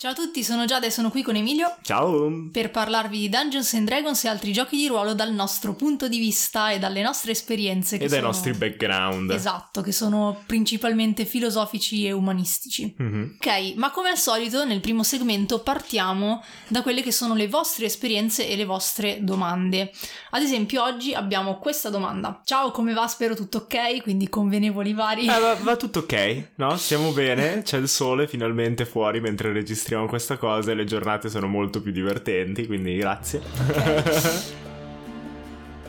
[0.00, 2.50] Ciao a tutti, sono Giada e sono qui con Emilio Ciao!
[2.52, 6.20] per parlarvi di Dungeons and Dragons e altri giochi di ruolo dal nostro punto di
[6.20, 7.96] vista e dalle nostre esperienze.
[7.96, 8.26] E dai sono...
[8.28, 9.32] nostri background.
[9.32, 12.94] Esatto, che sono principalmente filosofici e umanistici.
[12.96, 13.38] Mhm.
[13.40, 17.86] Ok, ma come al solito nel primo segmento partiamo da quelle che sono le vostre
[17.86, 19.90] esperienze e le vostre domande.
[20.30, 22.40] Ad esempio oggi abbiamo questa domanda.
[22.44, 23.08] Ciao, come va?
[23.08, 25.26] Spero tutto ok, quindi convenevoli vari.
[25.26, 26.76] Eh, va, va tutto ok, no?
[26.76, 31.46] Stiamo bene, c'è il sole finalmente fuori mentre registriamo questa cosa e le giornate sono
[31.46, 33.40] molto più divertenti, quindi grazie.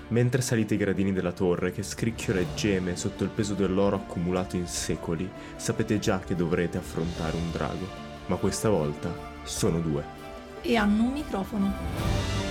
[0.09, 4.55] Mentre salite i gradini della torre che scricchiola e geme sotto il peso dell'oro accumulato
[4.55, 7.88] in secoli, sapete già che dovrete affrontare un drago.
[8.27, 10.04] Ma questa volta sono due.
[10.62, 12.48] E hanno un microfono.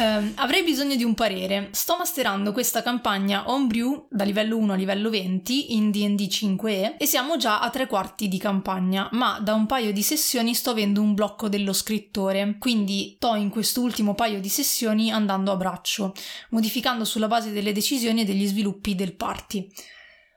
[0.00, 1.68] Ehm, avrei bisogno di un parere.
[1.72, 7.04] Sto masterando questa campagna Homebrew da livello 1 a livello 20 in D&D 5e e
[7.04, 11.02] siamo già a tre quarti di campagna, ma da un paio di sessioni sto avendo
[11.02, 16.14] un blocco dello scrittore, quindi to in quest'ultimo paio di sessioni andando a braccio,
[16.48, 19.68] modificando sulla base delle decisioni e degli sviluppi del party.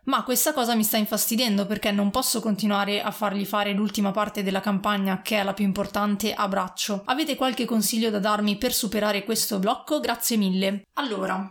[0.05, 4.43] Ma questa cosa mi sta infastidendo perché non posso continuare a fargli fare l'ultima parte
[4.43, 7.03] della campagna, che è la più importante, a braccio.
[7.05, 9.99] Avete qualche consiglio da darmi per superare questo blocco?
[10.01, 10.83] Grazie mille.
[10.93, 11.49] Allora,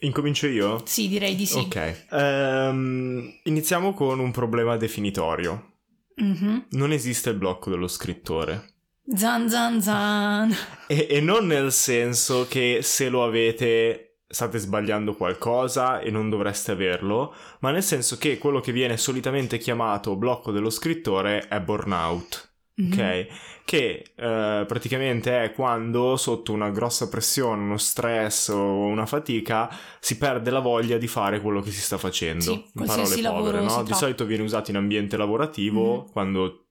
[0.00, 0.82] Incomincio io?
[0.84, 1.58] sì, direi di sì.
[1.58, 2.06] Ok.
[2.10, 5.72] Ehm, iniziamo con un problema definitorio.
[6.16, 6.66] Mhm.
[6.70, 8.74] Non esiste il blocco dello scrittore.
[9.14, 10.54] Zan zan zan.
[10.86, 14.03] E, e non nel senso che se lo avete
[14.34, 19.56] state sbagliando qualcosa e non dovreste averlo, ma nel senso che quello che viene solitamente
[19.58, 22.52] chiamato blocco dello scrittore è burnout.
[22.76, 22.90] Mhm.
[22.92, 23.26] Ok,
[23.64, 29.70] che eh, praticamente è quando sotto una grossa pressione, uno stress o una fatica
[30.00, 32.42] si perde la voglia di fare quello che si sta facendo.
[32.42, 33.84] Sì, parole povere, no?
[33.84, 36.10] Di solito viene usato in ambiente lavorativo Mhm.
[36.10, 36.63] quando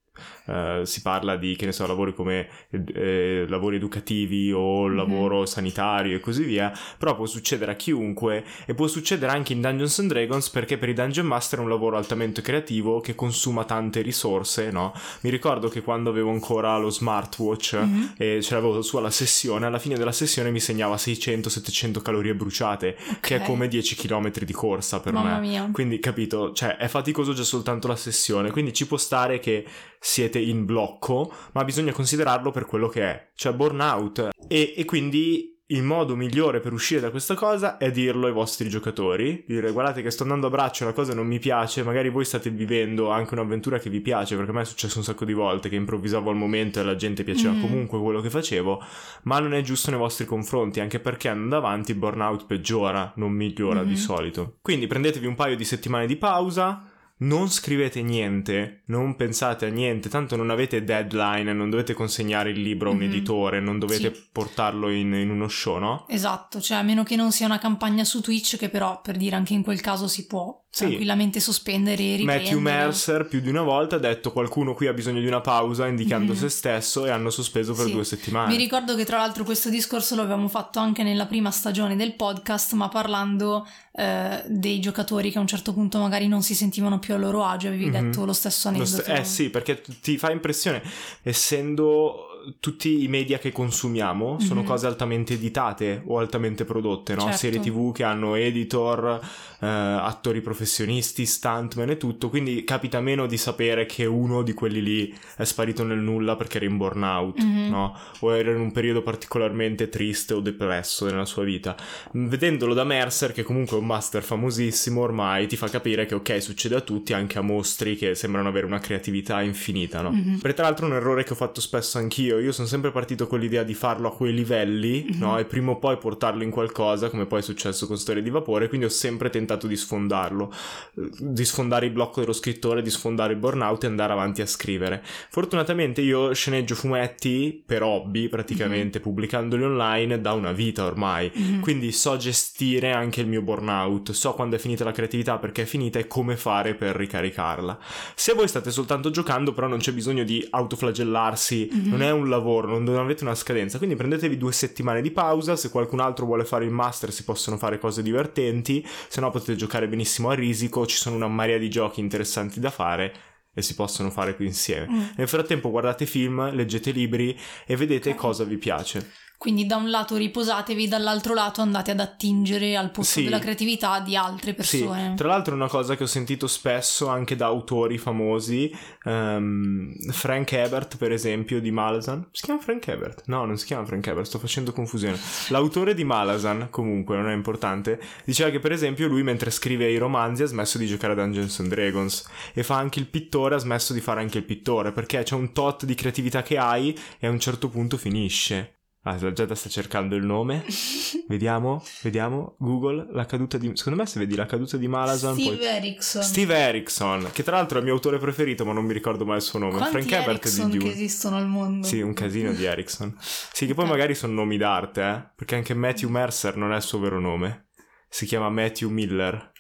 [0.48, 2.48] eh, si parla di, che ne so, lavori come
[2.94, 4.96] eh, lavori educativi o Mhm.
[4.96, 9.62] lavoro sanitario e così via, però può succedere a chiunque e può succedere anche in
[9.62, 13.64] Dungeons and Dragons perché per i Dungeon Master è un lavoro altamente creativo che consuma
[13.66, 14.94] tante risorse, no?
[15.22, 18.14] Mi ricordo che quando avevo ancora lo smartwatch Mhm.
[18.18, 22.96] e ce l'avevo su alla sessione, alla fine della sessione mi segnava 600-700 calorie bruciate,
[23.22, 25.48] che è come 10 km di corsa per Mamma me.
[25.48, 25.70] mia.
[25.72, 29.66] Quindi, capito, cioè è faticoso già soltanto la sessione, quindi ci può stare che
[30.06, 34.32] siete in blocco, ma bisogna considerarlo per quello che è, cioè burnout.
[34.50, 38.68] E, e quindi il modo migliore per uscire da questa cosa è dirlo ai vostri
[38.68, 42.26] giocatori, dire guardate che sto andando a braccio, la cosa non mi piace, magari voi
[42.26, 45.34] state vivendo anche un'avventura che vi piace, perché a me è successo un sacco di
[45.34, 47.62] volte che improvvisavo al momento e alla gente piaceva Mm.
[47.62, 48.84] comunque quello che facevo,
[49.24, 53.32] ma non è giusto nei vostri confronti, anche perché andando avanti il burnout peggiora, non
[53.32, 53.88] migliora Mhm.
[53.88, 54.58] di solito.
[54.62, 56.88] Quindi prendetevi un paio di settimane di pausa,
[57.18, 62.62] non scrivete niente, non pensate a niente, tanto non avete deadline, non dovete consegnare il
[62.62, 63.04] libro a un Mhm.
[63.04, 64.22] editore, non dovete Sì.
[64.32, 66.06] portarlo in, in uno show, no?
[66.10, 69.36] Esatto, cioè a meno che non sia una campagna su Twitch che però per dire
[69.36, 70.86] anche in quel caso si può Sì.
[70.86, 72.40] tranquillamente sospendere e riprendere.
[72.44, 75.86] Matthew Mercer più di una volta ha detto qualcuno qui ha bisogno di una pausa
[75.86, 76.40] indicando Mhm.
[76.40, 77.92] se stesso e hanno sospeso per Sì.
[77.92, 78.50] due settimane.
[78.52, 82.16] Mi ricordo che tra l'altro questo discorso lo avevamo fatto anche nella prima stagione del
[82.16, 86.98] podcast, ma parlando eh, dei giocatori che a un certo punto magari non si sentivano
[86.98, 87.92] più a loro agio, avevi Mhm.
[87.92, 89.02] detto lo stesso Lo aneddoto.
[89.04, 90.82] st- eh sì, perché ti fa impressione,
[91.22, 92.28] essendo
[92.60, 94.66] tutti i media che consumiamo sono Mhm.
[94.66, 97.22] cose altamente editate o altamente prodotte, no?
[97.22, 97.38] Certo.
[97.38, 99.20] Serie TV che hanno editor,
[99.60, 104.82] eh, attori professionisti, stuntman e tutto, quindi capita meno di sapere che uno di quelli
[104.82, 107.70] lì è sparito nel nulla perché era in burnout, Mhm.
[107.70, 107.98] no?
[108.20, 111.76] O era in un periodo particolarmente triste o depresso nella sua vita.
[112.12, 116.42] Vedendolo da Mercer, che comunque è un master famosissimo ormai, ti fa capire che ok,
[116.42, 120.12] succede a tutti, anche a mostri che sembrano avere una creatività infinita, no?
[120.12, 120.40] Mhm.
[120.40, 123.40] Per tra l'altro un errore che ho fatto spesso anch'io, io sono sempre partito con
[123.40, 125.20] l'idea di farlo a quei livelli, Mhm.
[125.20, 125.38] no?
[125.38, 128.68] E prima o poi portarlo in qualcosa, come poi è successo con Storie di Vapore,
[128.68, 130.52] quindi ho sempre tentato di sfondarlo,
[130.98, 134.46] eh, di sfondare il blocco dello scrittore, di sfondare il burnout e andare avanti a
[134.46, 135.04] scrivere.
[135.30, 141.32] Fortunatamente io sceneggio fumetti per hobby, praticamente, pubblicandoli online da una vita ormai.
[141.34, 141.60] Mhm.
[141.62, 145.66] Quindi so gestire anche il mio burnout, so quando è finita la creatività perché è
[145.66, 147.78] finita e come fare per ricaricarla.
[148.16, 151.90] Se voi state soltanto giocando, però non c'è bisogno di autoflagellarsi, Mhm.
[151.90, 155.56] non è un un lavoro, non, avete una scadenza, quindi prendetevi due settimane di pausa,
[155.56, 159.56] se qualcun altro vuole fare il master si possono fare cose divertenti, se no potete
[159.56, 163.14] giocare benissimo a risico, ci sono una marea di giochi interessanti da fare
[163.54, 164.88] e si possono fare qui insieme.
[164.90, 165.04] Mm.
[165.18, 168.20] Nel frattempo guardate film, leggete libri e vedete okay.
[168.20, 169.12] cosa vi piace.
[169.44, 173.26] Quindi da un lato riposatevi, dall'altro lato andate ad attingere al posto sì.
[173.26, 175.10] della creatività di altre persone.
[175.10, 175.16] Sì.
[175.16, 178.74] Tra l'altro una cosa che ho sentito spesso anche da autori famosi,
[179.04, 182.30] um, Frank Ebert per esempio di Malazan.
[182.32, 183.24] Si chiama Frank Ebert?
[183.26, 185.20] No, non si chiama Frank Ebert, sto facendo confusione.
[185.50, 189.98] L'autore di Malazan, comunque, non è importante, diceva che per esempio lui mentre scrive i
[189.98, 193.58] romanzi ha smesso di giocare a Dungeons and Dragons e fa anche il pittore, ha
[193.60, 197.28] smesso di fare anche il pittore perché c'è un tot di creatività che hai e
[197.28, 198.78] a un certo punto finisce.
[199.06, 200.64] Ah, la Giada sta cercando il nome.
[201.28, 202.56] vediamo, vediamo.
[202.58, 203.72] Google, la caduta di...
[203.74, 205.34] Secondo me se vedi la caduta di Malazan...
[205.34, 205.66] Steve poi...
[205.66, 206.24] Erickson.
[206.24, 209.38] Steve Erickson, che tra l'altro è il mio autore preferito, ma non mi ricordo mai
[209.38, 209.78] il suo nome.
[209.78, 210.78] Quanti Frank Herbert di Dune.
[210.78, 211.86] che esistono al mondo.
[211.86, 213.14] Sì, un casino di Erickson.
[213.20, 215.24] Sì, che poi magari sono nomi d'arte, eh?
[215.36, 217.72] Perché anche Matthew Mercer non è il suo vero nome.
[218.14, 219.54] Si chiama Matthew Miller.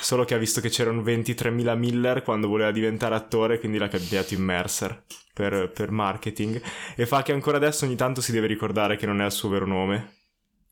[0.00, 4.34] Solo che ha visto che c'erano 23.000 Miller quando voleva diventare attore, quindi l'ha cambiato
[4.34, 6.60] in Mercer per, per, marketing.
[6.96, 9.48] E fa che ancora adesso ogni tanto si deve ricordare che non è il suo
[9.48, 10.14] vero nome.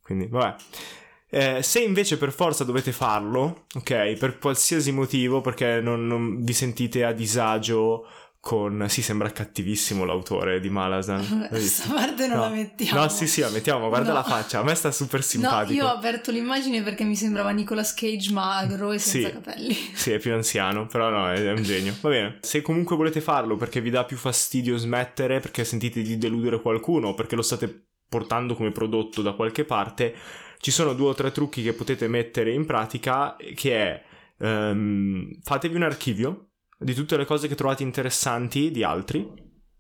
[0.02, 0.56] Quindi, vabbè.
[1.30, 6.52] Eh, se invece per forza dovete farlo, ok, per qualsiasi motivo, perché non, non vi
[6.52, 8.04] sentite a disagio
[8.40, 8.86] con...
[8.88, 11.46] Sì, sembra cattivissimo l'autore di Malasan.
[11.50, 12.42] Questa parte non no.
[12.44, 13.00] la mettiamo.
[13.00, 14.14] No, sì, sì, la mettiamo, guarda no.
[14.14, 15.72] la faccia, a me sta super simpatico.
[15.72, 19.34] No, io ho aperto l'immagine perché mi sembrava Nicolas Cage magro e senza sì.
[19.34, 19.74] capelli.
[19.74, 21.94] Sì, è più anziano, però no, è, un genio.
[22.00, 26.16] Va bene, se comunque volete farlo perché vi dà più fastidio smettere, perché sentite di
[26.16, 30.14] deludere qualcuno, perché lo state portando come prodotto da qualche parte,
[30.60, 34.06] ci sono due o tre trucchi che potete mettere in pratica, che è...
[34.40, 36.47] Um, fatevi un archivio
[36.78, 39.26] di tutte le cose che trovate interessanti di altri,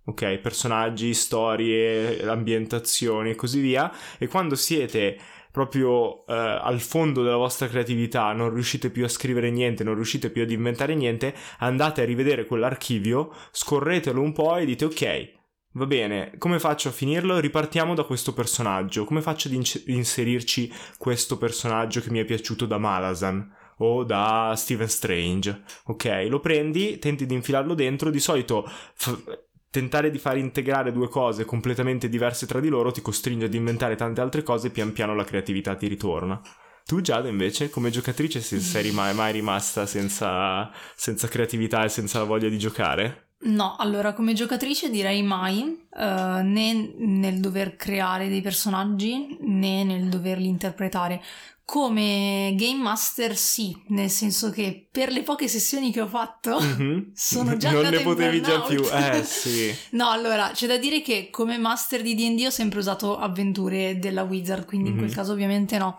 [0.04, 0.38] ok?
[0.38, 3.90] Personaggi, storie, ambientazioni e così via.
[4.18, 5.18] E quando siete
[5.50, 10.30] proprio eh, al fondo della vostra creatività, non riuscite più a scrivere niente, non riuscite
[10.30, 15.36] più ad inventare niente, andate a rivedere quell'archivio, scorretelo un po' e dite ok.
[15.72, 17.38] Va bene, come faccio a finirlo?
[17.38, 19.04] Ripartiamo da questo personaggio.
[19.04, 23.56] Come faccio ad in- inserirci questo personaggio che mi è piaciuto da Malazan?
[23.78, 25.62] O da Stephen Strange.
[25.86, 28.64] Ok, lo prendi, tenti di infilarlo dentro, di solito
[28.94, 33.54] f- tentare di far integrare due cose completamente diverse tra di loro ti costringe ad
[33.54, 36.40] inventare tante altre cose e pian piano la creatività ti ritorna.
[36.84, 42.48] Tu Giada invece come giocatrice sei mai, mai rimasta senza, senza creatività e senza voglia
[42.48, 43.27] di giocare?
[43.40, 50.08] No, allora come giocatrice direi mai, uh, né nel dover creare dei personaggi né nel
[50.08, 51.22] doverli interpretare.
[51.64, 57.10] Come game master sì, nel senso che per le poche sessioni che ho fatto mm-hmm.
[57.14, 59.72] sono già Non ne potevi già più, eh sì.
[59.90, 64.22] no, allora, c'è da dire che come master di D&D ho sempre usato avventure della
[64.22, 64.98] Wizard, quindi mm-hmm.
[64.98, 65.16] in quel mhm.
[65.16, 65.98] caso ovviamente no.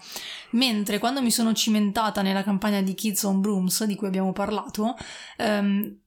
[0.52, 4.96] Mentre quando mi sono cimentata nella campagna di Kids on Brooms, di cui abbiamo parlato,
[5.38, 6.00] um,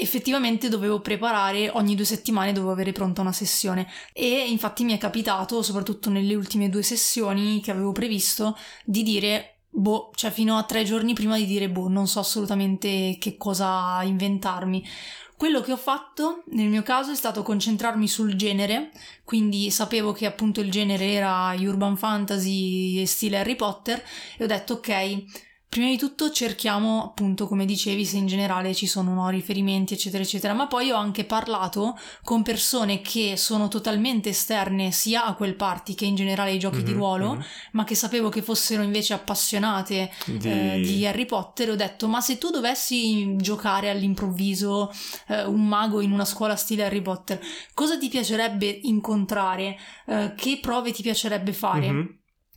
[0.00, 3.86] effettivamente dovevo preparare ogni due settimane dovevo avere pronta una sessione.
[4.12, 9.56] E infatti mi è capitato soprattutto nelle ultime due sessioni che avevo previsto di dire
[9.72, 14.02] boh cioè fino a tre giorni prima di dire boh non so assolutamente che cosa
[14.02, 14.84] inventarmi.
[15.36, 18.90] Quello che ho fatto nel mio caso è stato concentrarmi sul genere,
[19.24, 24.04] quindi sapevo che appunto il genere era urban fantasy e stile Harry Potter
[24.36, 25.24] e ho detto ok,
[25.70, 30.20] Prima di tutto cerchiamo, appunto, come dicevi, se in generale ci sono no, riferimenti, eccetera,
[30.20, 35.54] eccetera, ma poi ho anche parlato con persone che sono totalmente esterne sia a quel
[35.54, 37.40] party che in generale ai giochi mm-hmm, di ruolo, mm-hmm.
[37.70, 40.50] ma che sapevo che fossero invece appassionate di...
[40.50, 41.70] Eh, di Harry Potter.
[41.70, 44.92] Ho detto, ma se tu dovessi giocare all'improvviso
[45.28, 47.40] eh, un mago in una scuola stile Harry Potter,
[47.74, 49.78] cosa ti piacerebbe incontrare?
[50.04, 51.92] Eh, che prove ti piacerebbe fare?
[51.92, 52.06] Mm-hmm.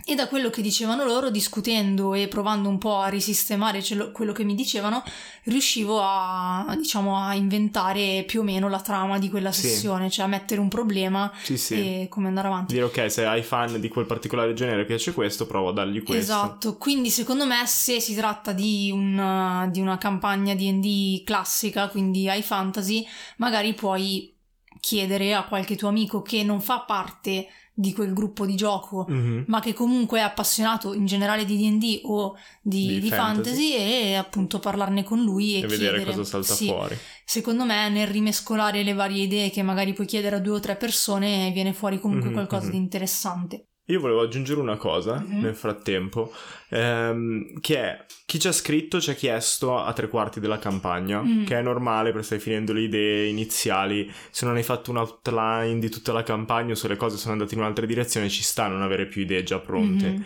[0.05, 3.81] E da quello che dicevano loro, discutendo e provando un po' a risistemare
[4.11, 5.01] quello che mi dicevano,
[5.43, 10.15] riuscivo a, diciamo, a inventare più o meno la trama di quella sessione, sì.
[10.15, 11.75] cioè a mettere un problema sì, sì.
[11.75, 12.73] e come andare avanti.
[12.73, 16.33] Dire ok, se hai fan di quel particolare genere piace questo, provo a dargli questo.
[16.33, 22.23] Esatto, quindi secondo me se si tratta di una, di una campagna D&D classica, quindi
[22.23, 23.07] high fantasy,
[23.37, 24.35] magari puoi
[24.81, 29.43] chiedere a qualche tuo amico che non fa parte di quel gruppo di gioco, mm-hmm.
[29.47, 33.71] ma che comunque è appassionato in generale di DD o di, di, di fantasy.
[33.71, 33.73] fantasy.
[33.73, 36.95] e appunto parlarne con lui e, e vedere cosa salta sì, fuori.
[37.25, 40.75] Secondo me nel rimescolare le varie idee che magari puoi chiedere a due o tre
[40.75, 42.35] persone viene fuori comunque mm-hmm.
[42.35, 42.71] qualcosa mm-hmm.
[42.71, 43.67] di interessante.
[43.87, 45.41] Io volevo aggiungere una cosa Mhm.
[45.41, 46.31] nel frattempo,
[46.69, 51.21] ehm, che è chi ci ha scritto ci ha chiesto a tre quarti della campagna,
[51.21, 51.43] Mm.
[51.43, 55.79] che è normale perché stai finendo le idee iniziali, se non hai fatto un outline
[55.79, 58.65] di tutta la campagna o se le cose sono andate in un'altra direzione ci sta
[58.65, 60.07] a non avere più idee già pronte.
[60.07, 60.23] Mhm.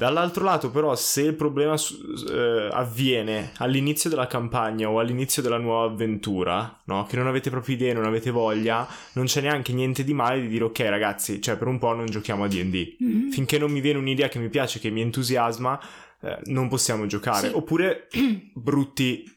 [0.00, 5.92] Dall'altro lato, però, se il problema eh, avviene all'inizio della campagna o all'inizio della nuova
[5.92, 7.04] avventura, no?
[7.04, 10.48] Che non avete proprio idee, non avete voglia, non c'è neanche niente di male di
[10.48, 12.96] dire ok, ragazzi, cioè per un po' non giochiamo a DD.
[12.98, 13.30] Mhm.
[13.30, 15.78] Finché non mi viene un'idea che mi piace, che mi entusiasma,
[16.22, 17.48] eh, non possiamo giocare.
[17.48, 17.54] Sì.
[17.54, 18.08] Oppure
[18.54, 19.30] brutti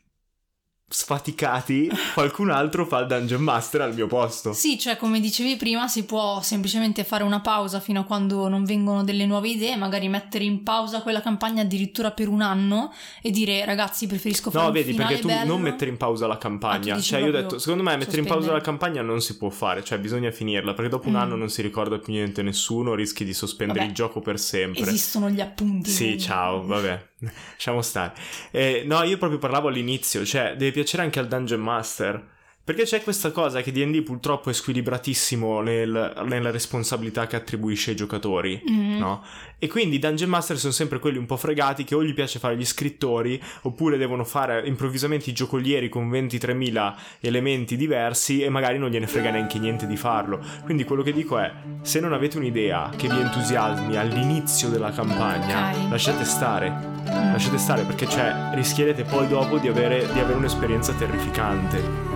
[0.93, 4.53] sfaticati, qualcun altro fa il Dungeon Master al mio posto.
[4.53, 8.63] Sì, cioè come dicevi prima si può semplicemente fare una pausa fino a quando non
[8.63, 13.31] vengono delle nuove idee, magari mettere in pausa quella campagna addirittura per un anno e
[13.31, 15.51] dire ragazzi preferisco fare No, un vedi, perché tu bello.
[15.51, 16.95] non mettere in pausa la Ah, campagna.
[16.95, 18.63] dici cioè, io ho detto, secondo me mettere in pausa la sospendere.
[18.63, 21.17] campagna non si può fare, cioè bisogna finirla, perché dopo un Mm.
[21.17, 24.81] anno non si ricorda più niente nessuno, rischi di sospendere Vabbè, il gioco per sempre.
[24.81, 25.89] Esistono gli appunti.
[25.89, 27.11] Sì, quindi- ciao, vabbè,
[27.53, 28.13] lasciamo stare.
[28.51, 32.31] Eh, no, io proprio parlavo all'inizio, cioè deve piacere anche al Dungeon Master.
[32.65, 37.97] Perché c'è questa cosa che D&D purtroppo è squilibratissimo nel- nella responsabilità che attribuisce ai
[37.97, 38.61] giocatori.
[38.65, 38.97] Mhm.
[38.99, 39.21] No?
[39.59, 42.39] E quindi i Dungeon Master sono sempre quelli un po' fregati che o gli piace
[42.39, 48.77] fare gli scrittori oppure devono fare improvvisamente i giocolieri con 23.000 elementi diversi e magari
[48.77, 50.39] non gliene frega neanche niente di farlo.
[50.63, 51.51] Quindi quello che dico è,
[51.81, 55.89] se non avete un'idea che vi entusiasmi all'inizio della campagna, Ok.
[55.89, 57.12] lasciate stare, Mm.
[57.33, 62.12] Lasciate stare perché cioè, rischierete poi dopo di avere, di avere un'esperienza terrificante.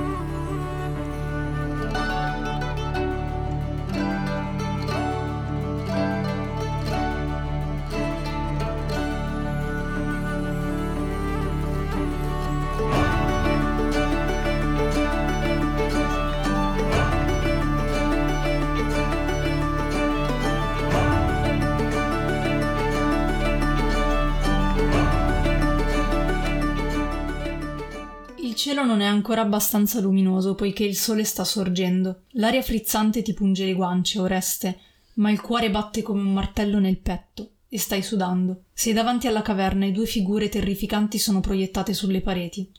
[29.48, 32.24] Abbastanza luminoso poiché il sole sta sorgendo.
[32.34, 34.80] L'aria frizzante ti punge le guance, Oreste,
[35.16, 38.64] ma il cuore batte come un martello nel petto e stai sudando.
[38.74, 42.72] Sei davanti alla caverna e due figure terrificanti sono proiettate sulle pareti.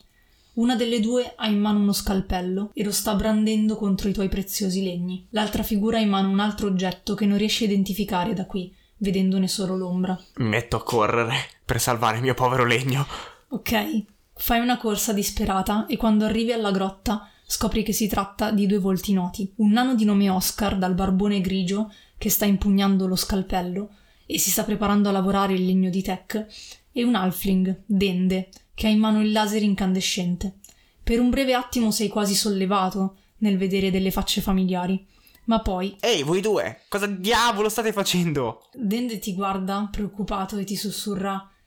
[0.54, 4.28] Una delle due ha in mano uno scalpello e lo sta brandendo contro i tuoi
[4.28, 5.26] preziosi legni.
[5.30, 8.74] L'altra figura ha in mano un altro oggetto che non riesci a identificare da qui,
[8.96, 10.18] vedendone solo l'ombra.
[10.36, 11.34] Mi metto a correre
[11.64, 13.06] per salvare il mio povero legno.
[13.50, 14.04] Ok,
[14.38, 18.78] fai una corsa disperata e quando arrivi alla grotta scopri che si tratta di due
[18.78, 19.52] volti noti.
[19.56, 23.90] Un nano di nome Oscar dal barbone grigio che sta impugnando lo scalpello
[24.26, 26.46] e si sta preparando a lavorare il legno di tech
[26.92, 30.58] e un halfling, Dende, che ha in mano il laser incandescente.
[31.02, 35.04] Per un breve attimo sei quasi sollevato nel vedere delle facce familiari,
[35.44, 38.68] ma poi Ehi, voi due, cosa diavolo state facendo?
[38.74, 41.57] Dende ti guarda preoccupato e ti sussurra "Eh,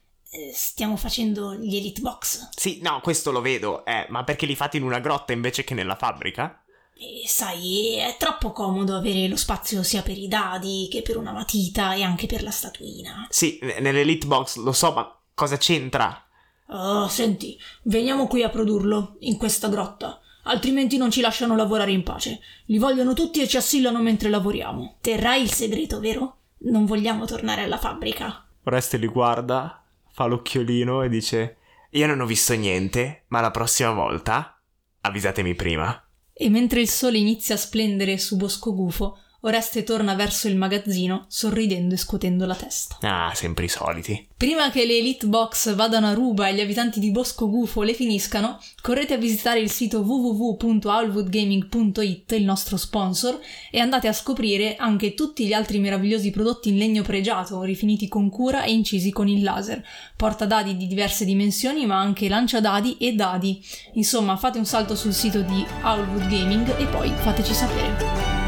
[0.53, 2.49] Stiamo facendo gli Elite Box.
[2.55, 5.73] Sì, no, questo lo vedo, eh, ma perché li fate in una grotta invece che
[5.73, 6.63] nella fabbrica?
[6.93, 11.33] E sai, è troppo comodo avere lo spazio sia per i dadi che per una
[11.33, 13.27] matita e anche per la statuina.
[13.29, 16.25] Sì, nell'Elite Box lo so, ma cosa c'entra?
[16.67, 20.21] Oh, senti, veniamo qui a produrlo, in questa grotta.
[20.43, 22.39] Altrimenti non ci lasciano lavorare in pace.
[22.67, 24.95] Li vogliono tutti e ci assillano mentre lavoriamo.
[25.01, 26.37] Terrai il segreto, vero?
[26.59, 28.45] Non vogliamo tornare alla fabbrica.
[28.63, 29.80] Oreste li guarda,
[30.11, 31.55] fa l'occhiolino e dice...
[31.93, 34.57] Io non ho visto niente, ma la prossima volta
[35.01, 36.01] avvisatemi prima.
[36.31, 41.25] E mentre il sole inizia a splendere su Bosco Gufo, Oreste torna verso il magazzino,
[41.27, 42.97] sorridendo e scuotendo la testa.
[43.01, 44.27] Ah, sempre i soliti.
[44.37, 47.95] Prima che le Elite Box vadano a ruba e gli abitanti di Bosco Gufo le
[47.95, 53.39] finiscano, correte a visitare il sito www.owlwoodgaming.it, il nostro sponsor,
[53.71, 58.29] e andate a scoprire anche tutti gli altri meravigliosi prodotti in legno pregiato, rifiniti con
[58.29, 59.83] cura e incisi con il laser.
[60.15, 63.59] Porta dadi di diverse dimensioni, ma anche lancia dadi e dadi.
[63.93, 68.40] Insomma, fate un salto sul sito di Owlwood Gaming e poi fateci sapere.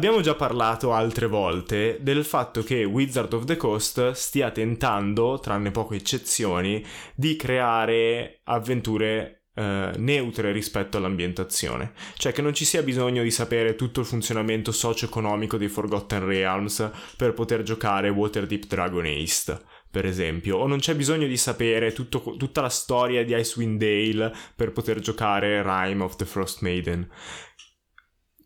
[0.00, 5.72] Abbiamo già parlato altre volte del fatto che Wizard of the Coast stia tentando, tranne
[5.72, 6.82] poche eccezioni,
[7.14, 11.92] di creare avventure eh, neutre rispetto all'ambientazione.
[12.16, 16.90] Cioè che non ci sia bisogno di sapere tutto il funzionamento socio-economico dei Forgotten Realms
[17.18, 19.62] per poter giocare Waterdeep Dragon East.
[19.90, 24.32] per esempio, o non c'è bisogno di sapere tutto- tutta la storia di Icewind Dale
[24.54, 27.08] per poter giocare Rime of the Frost Maiden.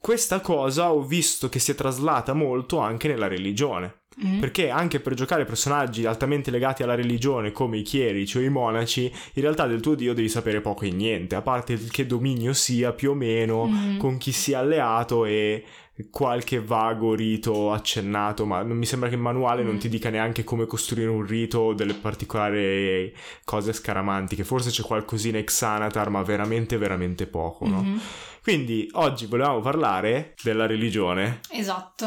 [0.05, 4.01] Questa cosa ho visto che si è traslata molto anche nella religione.
[4.23, 4.39] Mm.
[4.39, 9.05] Perché anche per giocare personaggi altamente legati alla religione come i chierici o i monaci,
[9.33, 12.93] in realtà del tuo dio devi sapere poco e niente, a parte che dominio sia
[12.93, 13.97] più o meno, Mhm.
[13.97, 15.65] con chi sia alleato e
[16.11, 19.79] qualche vago rito accennato, ma non mi sembra che il manuale non Mm.
[19.79, 24.45] ti dica neanche come costruire un rito o delle particolari cose scaramantiche.
[24.45, 27.83] Forse c'è qualcosina ex Xanatar, ma veramente veramente poco, no?
[27.83, 28.01] Mhm.
[28.43, 31.41] Quindi oggi volevamo parlare della religione.
[31.51, 32.07] Esatto.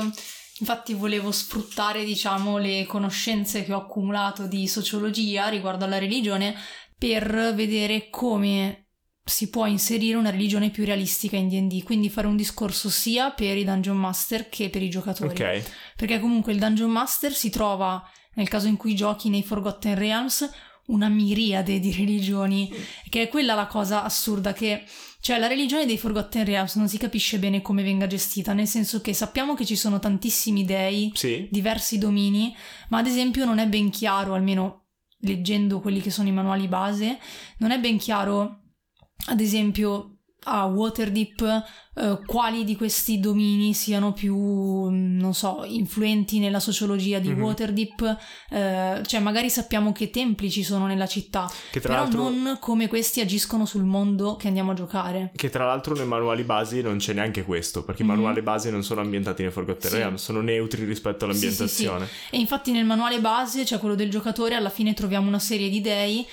[0.60, 6.56] Infatti volevo sfruttare, diciamo, le conoscenze che ho accumulato di sociologia riguardo alla religione
[6.98, 8.87] per vedere come
[9.28, 13.58] si può inserire una religione più realistica in D&D, quindi fare un discorso sia per
[13.58, 15.30] i dungeon master che per i giocatori.
[15.30, 15.64] Ok.
[15.98, 18.02] Perché comunque il dungeon master si trova,
[18.36, 20.50] nel caso in cui giochi nei Forgotten Realms,
[20.88, 22.72] una miriade di religioni,
[23.10, 24.86] che è quella la cosa assurda che
[25.20, 29.02] cioè la religione dei Forgotten Realms non si capisce bene come venga gestita, nel senso
[29.02, 31.50] che sappiamo che ci sono tantissimi dei, Sì.
[31.52, 32.56] diversi domini,
[32.90, 34.86] ma ad esempio non è ben chiaro, almeno
[35.22, 37.20] leggendo quelli che sono i manuali base,
[37.58, 38.62] non è ben chiaro,
[39.26, 40.12] ad esempio
[40.50, 41.64] a Waterdeep,
[41.96, 47.42] eh, quali di questi domini siano più, mm, non so, influenti nella sociologia di Mhm.
[47.42, 48.18] Waterdeep,
[48.52, 52.30] eh, cioè magari sappiamo che templi ci sono nella città, però l'altro...
[52.30, 55.32] non come questi agiscono sul mondo che andiamo a giocare.
[55.36, 58.10] Che tra l'altro nei manuali basi non c'è neanche questo, perché Mhm.
[58.10, 59.98] i manuali basi non sono ambientati nei Forgotten Sì.
[59.98, 62.08] Realms, sono neutri rispetto all'ambientazione.
[62.30, 65.82] E infatti nel manuale base, cioè quello del giocatore, alla fine troviamo una serie di
[65.82, 66.26] dei,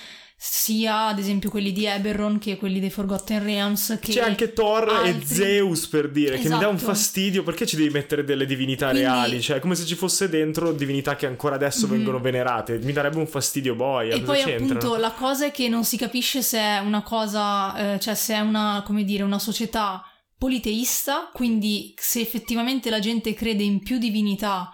[0.46, 3.98] sia ad esempio quelli di Eberron che quelli dei Forgotten Realms.
[4.00, 6.92] Che C'è anche Thor e altri- Zeus per dire, che mi dà un Esatto.
[6.92, 10.72] fastidio perché ci devi mettere delle divinità Quindi- reali, cioè come se ci fosse dentro
[10.72, 11.92] divinità che ancora adesso Mhm.
[11.92, 14.76] vengono venerate, mi darebbe un fastidio boia, E poi c'entra?
[14.76, 18.34] appunto la cosa è che non si capisce se è una cosa, eh, cioè se
[18.34, 20.04] è una, come dire, una società
[20.36, 24.70] politeista, quindi se effettivamente la gente crede in più divinità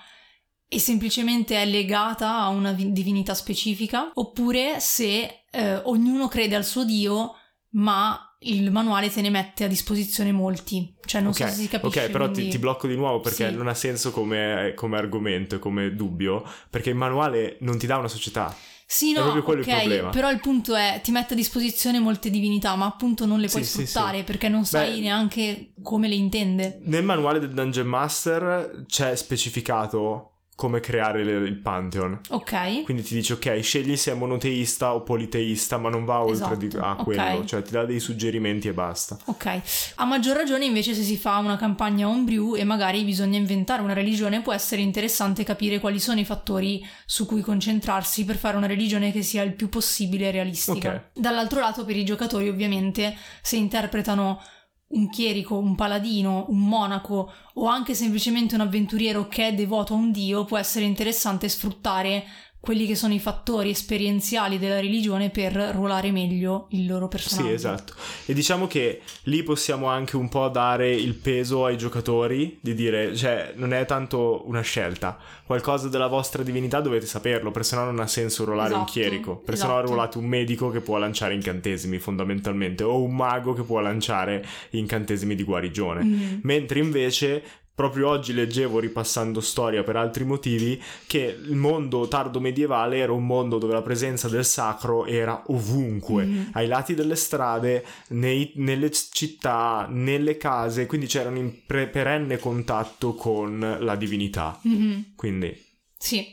[0.72, 6.64] e semplicemente è legata a una vi- divinità specifica, oppure se eh, ognuno crede al
[6.64, 7.34] suo dio,
[7.70, 10.94] ma il manuale te ne mette a disposizione molti.
[11.04, 12.04] Cioè non Ok, so se si capisce.
[12.04, 13.54] ok, però ti, quindi- ti blocco di nuovo perché Sì.
[13.56, 17.96] non ha senso come, come argomento e come dubbio, perché il manuale non ti dà
[17.96, 18.54] una società.
[18.86, 22.74] Sì, no, proprio quello il però il punto è ti mette a disposizione molte divinità,
[22.74, 24.24] ma appunto non le puoi Sì, sì, sfruttare sì.
[24.24, 26.80] perché non sai Beh- neanche come le intende.
[26.84, 30.29] Nel manuale del Dungeon Master c'è specificato
[30.60, 32.20] come creare le- il Pantheon.
[32.28, 32.82] Ok?
[32.84, 36.66] Quindi ti dice, ok, scegli se è monoteista o politeista, ma non va oltre di-
[36.66, 37.02] Esatto, a ok.
[37.04, 39.16] quello, cioè ti dà dei suggerimenti e basta.
[39.24, 39.60] Ok,
[39.94, 43.94] a maggior ragione invece se si fa una campagna homebrew e magari bisogna inventare una
[43.94, 48.66] religione può essere interessante capire quali sono i fattori su cui concentrarsi per fare una
[48.66, 50.90] religione che sia il più possibile realistica.
[51.14, 51.20] Ok.
[51.20, 54.42] Dall'altro lato per i giocatori ovviamente se interpretano
[54.90, 59.96] un chierico, un paladino, un monaco o anche semplicemente un avventuriero che è devoto a
[59.96, 62.24] un dio può essere interessante sfruttare
[62.60, 67.48] quelli che sono i fattori esperienziali della religione per ruolare meglio il loro personaggio.
[67.48, 67.94] Sì, esatto.
[68.26, 73.16] E diciamo che lì possiamo anche un po' dare il peso ai giocatori di dire,
[73.16, 77.98] cioè, non è tanto una scelta, qualcosa della vostra divinità dovete saperlo, perché sennò non
[77.98, 79.86] ha senso ruolare un Esatto, chierico, perché sennò esatto.
[79.86, 85.34] ruolate un medico che può lanciare incantesimi fondamentalmente, o un mago che può lanciare incantesimi
[85.34, 86.04] di guarigione.
[86.04, 86.40] Mhm.
[86.42, 87.42] Mentre invece
[87.80, 93.24] proprio oggi leggevo ripassando storia per altri motivi che il mondo tardo medievale era un
[93.24, 96.50] mondo dove la presenza del sacro era ovunque, Mhm.
[96.52, 103.14] ai lati delle strade, nei- nelle città, nelle case, quindi c'erano in pre- perenne contatto
[103.14, 104.58] con la divinità.
[104.62, 105.12] Mhm.
[105.16, 106.30] Quindi Sì.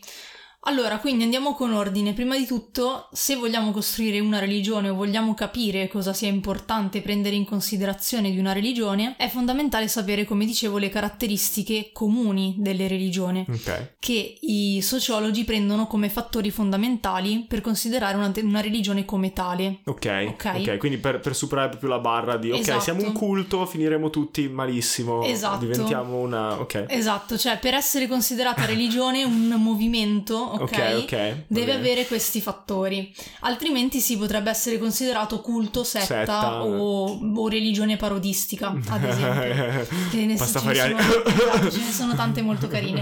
[0.68, 2.12] Allora, quindi andiamo con ordine.
[2.12, 7.38] Prima di tutto, se vogliamo costruire una religione o vogliamo capire cosa sia importante prendere
[7.38, 13.46] in considerazione di una religione, è fondamentale sapere, come dicevo, le caratteristiche comuni delle religioni,
[13.48, 13.94] ok.
[14.00, 19.80] che i sociologi prendono come fattori fondamentali per considerare una, una religione come tale.
[19.86, 20.52] Ok, Ok.
[20.58, 22.82] ok, quindi per, per superare proprio la barra di ok, Esatto.
[22.82, 25.64] siamo un culto, finiremo tutti malissimo, Esatto.
[25.64, 26.60] diventiamo una...
[26.60, 30.72] ok, Esatto, cioè per essere considerata religione un movimento, ok?
[30.72, 31.12] ok, ok.
[31.12, 36.64] va Deve avere questi fattori, altrimenti si potrebbe essere considerato culto, setta, Setta.
[36.64, 39.88] O, o religione parodistica, ad esempio.
[40.12, 40.96] Che ne- Pastafariani.
[41.00, 43.02] ce ne sono- ce ne sono tante molto carine,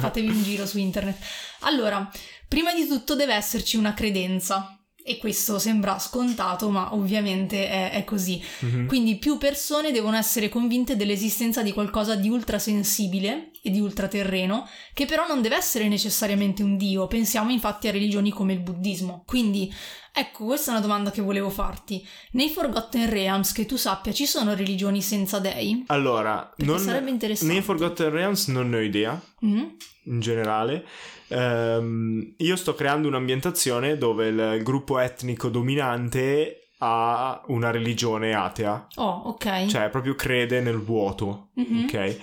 [0.00, 1.16] fatevi un giro su internet.
[1.60, 2.08] Allora,
[2.48, 4.75] prima di tutto deve esserci una credenza.
[5.08, 8.42] E questo sembra scontato, ma ovviamente è, è così.
[8.60, 8.86] Mhm.
[8.88, 15.06] Quindi più persone devono essere convinte dell'esistenza di qualcosa di ultrasensibile e di ultraterreno, che
[15.06, 17.06] però non deve essere necessariamente un dio.
[17.06, 19.22] Pensiamo infatti a religioni come il buddismo.
[19.24, 19.72] Quindi,
[20.16, 22.04] ecco, questa è una domanda che volevo farti.
[22.32, 25.84] Nei Forgotten Realms, che tu sappia, ci sono religioni senza dei?
[25.88, 27.52] Allora, Perché non, sarebbe interessante.
[27.52, 29.64] nei Forgotten Realms non ne ho idea, Mm?
[30.04, 30.84] in generale.
[31.28, 39.22] Ehm, io sto creando un'ambientazione dove il, gruppo etnico dominante ha una religione atea, Oh,
[39.26, 39.66] ok.
[39.66, 41.84] cioè proprio crede nel vuoto, Mhm.
[41.84, 42.16] ok?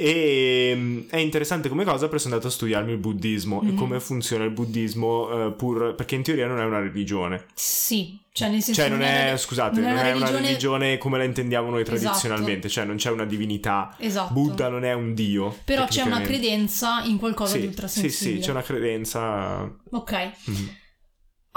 [0.00, 3.76] E mm, è interessante come cosa perché sono andato a studiarmi il buddismo e Mhm.
[3.76, 7.46] come funziona il buddismo, eh, pur perché in teoria non è una religione.
[7.54, 11.68] Sì, cioè nel senso Cioè non è, scusate, non è, una religione come la intendiamo
[11.70, 11.98] noi Esatto.
[11.98, 13.96] tradizionalmente, cioè non c'è una divinità.
[13.98, 14.32] Esatto.
[14.32, 15.56] Buddha non è un dio.
[15.64, 18.36] Però c'è una credenza in qualcosa sì, di sì, ultrasensibile.
[18.36, 19.62] sì, c'è una credenza.
[19.90, 20.30] Ok.
[20.44, 20.70] Mhm.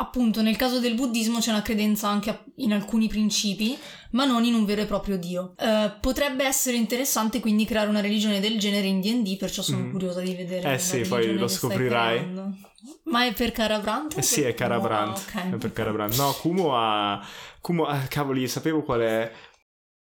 [0.02, 3.78] Appunto, nel caso del buddismo c'è una credenza anche in alcuni principi,
[4.12, 5.54] ma non in un vero e proprio dio.
[5.60, 9.92] Eh, potrebbe essere interessante quindi creare una religione del genere in D&D, perciò sono Mhm.
[9.92, 10.74] curiosa di vedere.
[10.74, 12.60] Eh sì, poi lo scoprirai.
[13.04, 14.18] Ma è per Carabrant?
[14.18, 15.18] Eh sì, è Carabrant.
[15.36, 15.54] Ah, ok.
[15.54, 16.18] È per Carabrant.
[16.18, 17.24] No, Kumo ha.
[17.62, 17.86] Kumo.
[17.86, 19.32] ah, cavoli, sapevo qual è.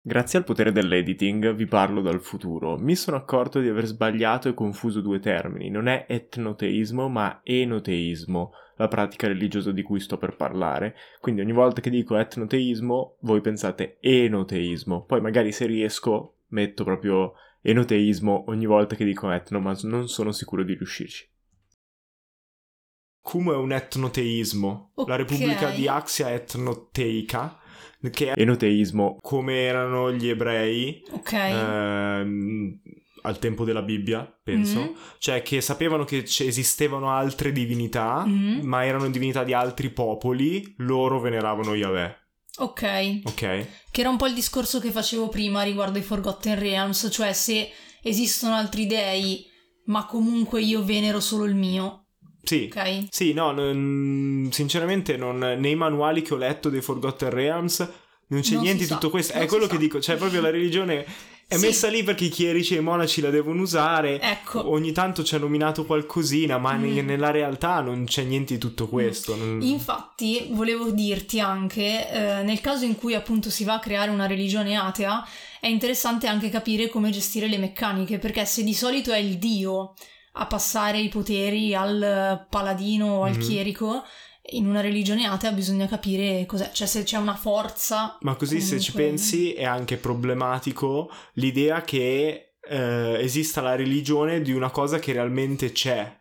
[0.03, 2.77] Grazie al potere dell'editing vi parlo dal futuro.
[2.77, 5.70] Mi sono accorto di aver sbagliato e confuso due termini.
[5.70, 10.96] Non è etnoteismo, ma enoteismo, la pratica religiosa di cui sto per parlare.
[11.20, 15.04] Quindi ogni volta che dico etnoteismo, voi pensate enoteismo.
[15.04, 20.32] Poi magari se riesco metto proprio enoteismo ogni volta che dico etno, ma non sono
[20.32, 21.28] sicuro di riuscirci.
[23.20, 24.92] Kumo è un etnoteismo.
[24.94, 25.16] La Ok.
[25.18, 27.58] Repubblica di Axia è etnoteica,
[28.10, 31.32] che è enoteismo, come erano gli ebrei Ok.
[31.32, 32.80] ehm,
[33.22, 34.81] al tempo della Bibbia, penso.
[34.81, 34.92] Mhm.
[35.18, 38.61] Cioè che sapevano che esistevano altre divinità, Mhm.
[38.62, 42.16] ma erano divinità di altri popoli, loro veneravano Yahweh,
[42.59, 43.20] Ok.
[43.24, 43.66] ok?
[43.90, 47.70] Che era un po' il discorso che facevo prima riguardo i Forgotten Realms, cioè se
[48.02, 49.44] esistono altri dei,
[49.87, 52.07] ma comunque io venero solo il mio,
[52.42, 52.70] Sì.
[52.72, 53.07] ok?
[53.11, 57.78] Sì, no, non- sinceramente non- nei manuali che ho letto dei Forgotten Realms
[58.31, 59.33] non c'è Non niente di tutto questo.
[59.35, 61.04] non È quello che dico, cioè proprio la religione
[61.48, 61.64] è Sì.
[61.66, 64.20] messa lì perché i chierici e i monaci la devono usare.
[64.20, 64.68] Ecco.
[64.70, 66.98] Ogni tanto c'è nominato qualcosina, ma Mm.
[67.06, 69.34] nella realtà non c'è niente di tutto questo.
[69.34, 74.11] non- Infatti, volevo dirti anche, eh, nel caso in cui appunto si va a creare
[74.11, 75.26] una religione atea,
[75.58, 79.94] è interessante anche capire come gestire le meccaniche, perché se di solito è il dio
[80.40, 83.40] a passare i poteri al paladino o al Mhm.
[83.40, 84.04] chierico,
[84.50, 88.16] in una religione atea bisogna capire cos'è, cioè se c'è una forza.
[88.20, 94.42] Ma così se ci comunque- pensi è anche problematico l'idea che eh, esista la religione
[94.42, 96.17] di una cosa che realmente c'è.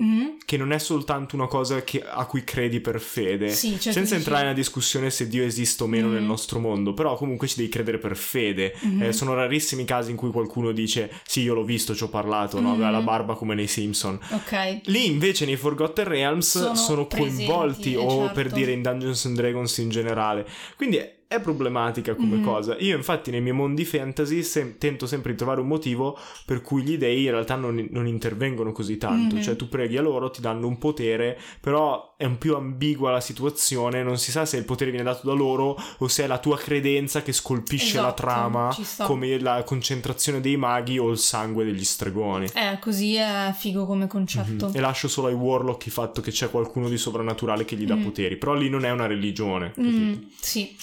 [0.00, 0.36] Mhm.
[0.44, 3.50] che non è soltanto una cosa che- a cui credi per fede.
[3.50, 6.12] Sì, cioè Senza entrare nella discussione se Dio esiste o meno Mm.
[6.14, 8.74] nel nostro mondo, però comunque ci devi credere per fede.
[8.80, 9.02] Mhm.
[9.02, 12.08] Eh, sono rarissimi i casi in cui qualcuno dice sì, io l'ho visto, ci ho
[12.08, 12.70] parlato, no?
[12.70, 12.72] Mm.
[12.74, 14.18] aveva la barba come nei Simpson.
[14.30, 14.80] Ok.
[14.84, 18.32] Lì invece nei Forgotten Realms sono, Sono coinvolti eh, o certo.
[18.34, 20.46] per dire in Dungeons and Dragons in generale.
[20.76, 20.98] Quindi
[21.32, 22.42] è problematica come Mhm.
[22.42, 22.76] cosa.
[22.80, 26.82] Io infatti nei miei mondi fantasy sem- tento sempre di trovare un motivo per cui
[26.82, 29.36] gli dei in realtà non, non intervengono così tanto.
[29.36, 29.42] Mhm.
[29.42, 33.20] Cioè tu preghi a loro, ti danno un potere, però è un più ambigua la
[33.20, 36.38] situazione, non si sa se il potere viene dato da loro o se è la
[36.38, 39.04] tua credenza che scolpisce la Esatto, trama ci sta.
[39.04, 42.46] come la concentrazione dei maghi o il sangue degli stregoni.
[42.52, 44.66] Eh, così è figo come concetto.
[44.66, 44.76] Mhm.
[44.76, 47.94] E lascio solo ai warlock il fatto che c'è qualcuno di sovrannaturale che gli dà
[47.94, 48.02] Mm.
[48.02, 48.36] poteri.
[48.36, 49.72] Però lì non è una religione.
[49.80, 50.26] Mm, capito?
[50.40, 50.76] sì.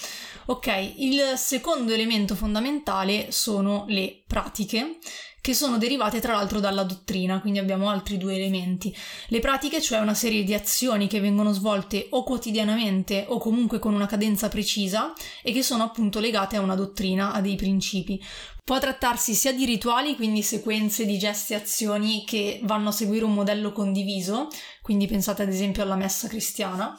[0.50, 4.96] Ok, il secondo elemento fondamentale sono le pratiche,
[5.42, 8.94] che sono derivate tra l'altro dalla dottrina, quindi abbiamo altri due elementi.
[9.26, 13.92] Le pratiche, cioè una serie di azioni che vengono svolte o quotidianamente o comunque con
[13.92, 18.18] una cadenza precisa e che sono appunto legate a una dottrina, a dei principi.
[18.64, 23.26] Può trattarsi sia di rituali, quindi sequenze di gesti e azioni che vanno a seguire
[23.26, 24.48] un modello condiviso,
[24.80, 26.98] quindi pensate ad esempio alla messa cristiana,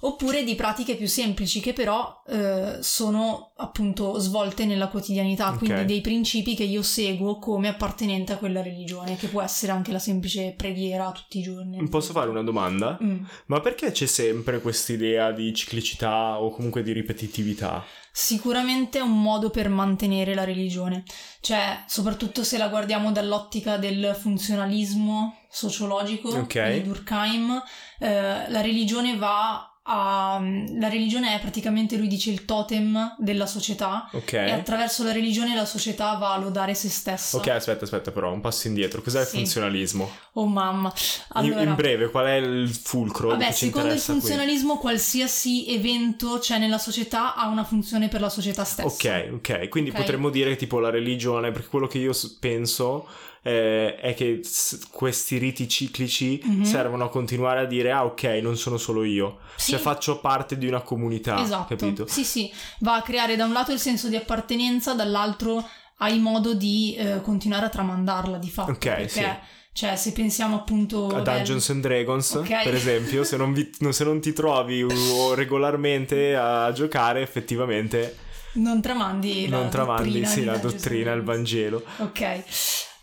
[0.00, 5.58] oppure di pratiche più semplici che però eh, sono appunto svolte nella quotidianità, Ok.
[5.58, 9.92] quindi dei principi che io seguo come appartenente a quella religione, che può essere anche
[9.92, 11.86] la semplice preghiera tutti i giorni.
[11.88, 12.98] Posso fare una domanda?
[13.02, 13.24] Mm.
[13.46, 17.84] Ma perché c'è sempre quest'idea di ciclicità o comunque di ripetitività?
[18.12, 21.04] Sicuramente è un modo per mantenere la religione,
[21.40, 26.72] cioè soprattutto se la guardiamo dall'ottica del funzionalismo sociologico Ok.
[26.72, 27.62] di Durkheim,
[28.00, 30.40] eh, la religione va a...
[30.78, 34.32] la religione è praticamente, lui dice, il totem della società Ok.
[34.34, 37.36] e attraverso la religione la società va a lodare se stessa.
[37.38, 39.00] Ok, aspetta, aspetta, però, un passo indietro.
[39.02, 39.36] Cos'è Sì.
[39.36, 40.10] il funzionalismo?
[40.34, 40.92] Oh mamma.
[40.94, 44.20] In- Allora, in, breve, qual è il fulcro Vabbè, che secondo il interessa qui?
[44.20, 48.86] funzionalismo qualsiasi evento c'è nella società ha una funzione per la società stessa.
[48.86, 49.96] Ok, ok, quindi Ok.
[49.96, 53.08] potremmo dire tipo la religione, perché quello che io penso
[53.42, 56.62] eh, è che s- questi riti ciclici Mhm.
[56.64, 59.70] servono a continuare a dire ah ok non sono solo io, Sì.
[59.72, 61.74] cioè faccio parte di una comunità, esatto.
[61.74, 62.06] capito?
[62.06, 62.50] Sì, sì,
[62.80, 65.66] va a creare da un lato il senso di appartenenza, dall'altro
[65.98, 68.70] hai modo di eh, continuare a tramandarla di fatto.
[68.72, 69.24] Ok, perché, sì.
[69.72, 72.62] cioè, se pensiamo appunto A Dungeons and Dragons, Ok.
[72.62, 74.84] per esempio, se non, vi- se non ti trovi
[75.34, 78.16] regolarmente a giocare, effettivamente
[78.52, 81.22] non tramandi la non tramandi dottrina sì, la dottrina, il.
[81.22, 81.82] Vangelo.
[81.98, 82.42] Ok.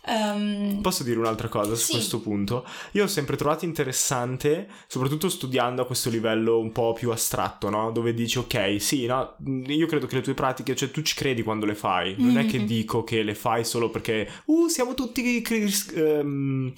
[0.08, 1.92] Ehm, Posso dire un'altra cosa su Sì.
[1.92, 2.64] questo punto?
[2.92, 7.90] Io ho sempre trovato interessante, soprattutto studiando a questo livello un po' più astratto, no?
[7.90, 11.42] Dove dici, ok, sì, no, io credo che le tue pratiche, cioè tu ci credi
[11.42, 12.64] quando le fai, non è che Mhm.
[12.66, 16.72] dico che le fai solo perché, uh, siamo tutti cris- ehm,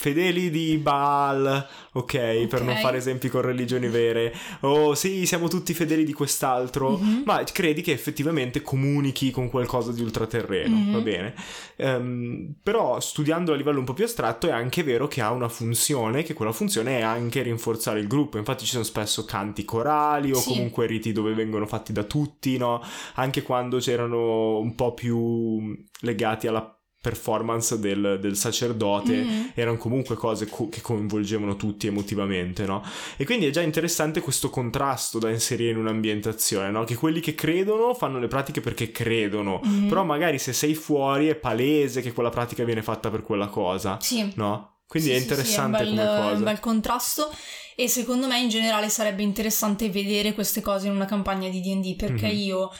[0.00, 5.74] fedeli di Baal, ok, per non fare esempi con religioni vere, o sì, siamo tutti
[5.74, 7.22] fedeli di quest'altro, Mhm.
[7.26, 10.92] ma credi che effettivamente comunichi con qualcosa di ultraterreno, Mhm.
[10.92, 11.34] va bene?
[11.76, 15.50] Ehm, però studiando a livello un po' più astratto è anche vero che ha una
[15.50, 18.38] funzione, che quella funzione è anche rinforzare il gruppo.
[18.38, 20.48] Infatti ci sono spesso canti corali o Sì.
[20.48, 22.82] comunque riti dove vengono fatti da tutti, no?
[23.16, 29.52] Anche quando c'erano un po' più legati alla performance del, del sacerdote mhm.
[29.54, 32.82] erano comunque cose co- che coinvolgevano tutti emotivamente, no?
[33.16, 36.84] E quindi è già interessante questo contrasto da inserire in un'ambientazione, no?
[36.84, 39.88] Che quelli che credono fanno le pratiche perché credono, Mhm.
[39.88, 43.98] però magari se sei fuori è palese che quella pratica viene fatta per quella cosa,
[44.00, 44.30] Sì.
[44.36, 44.76] no?
[44.86, 46.44] Quindi Sì, è sì, sì, interessante è un bel, come è un cosa.
[46.44, 47.30] bel contrasto
[47.76, 51.94] e secondo me in generale sarebbe interessante vedere queste cose in una campagna di D&D
[51.94, 52.36] perché Mhm.
[52.36, 52.70] io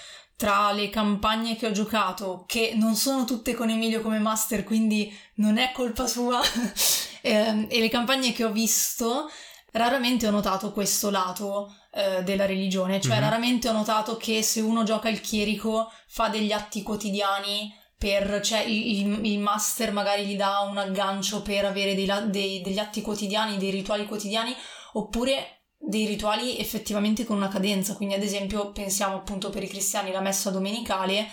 [0.41, 5.15] tra le campagne che ho giocato che non sono tutte con Emilio come master quindi
[5.35, 6.41] non è colpa sua
[7.21, 9.29] ehm, e le campagne che ho visto
[9.73, 13.21] raramente ho notato questo lato eh, della religione cioè Mhm.
[13.21, 18.61] raramente ho notato che se uno gioca il chierico fa degli atti quotidiani per, cioè
[18.61, 23.59] il, il- master magari gli dà un aggancio per avere dei dei- degli atti quotidiani,
[23.59, 24.55] dei rituali quotidiani,
[24.95, 27.95] oppure dei rituali effettivamente con una cadenza.
[27.97, 31.27] Quindi, ad esempio, pensiamo appunto per i cristiani la messa domenicale.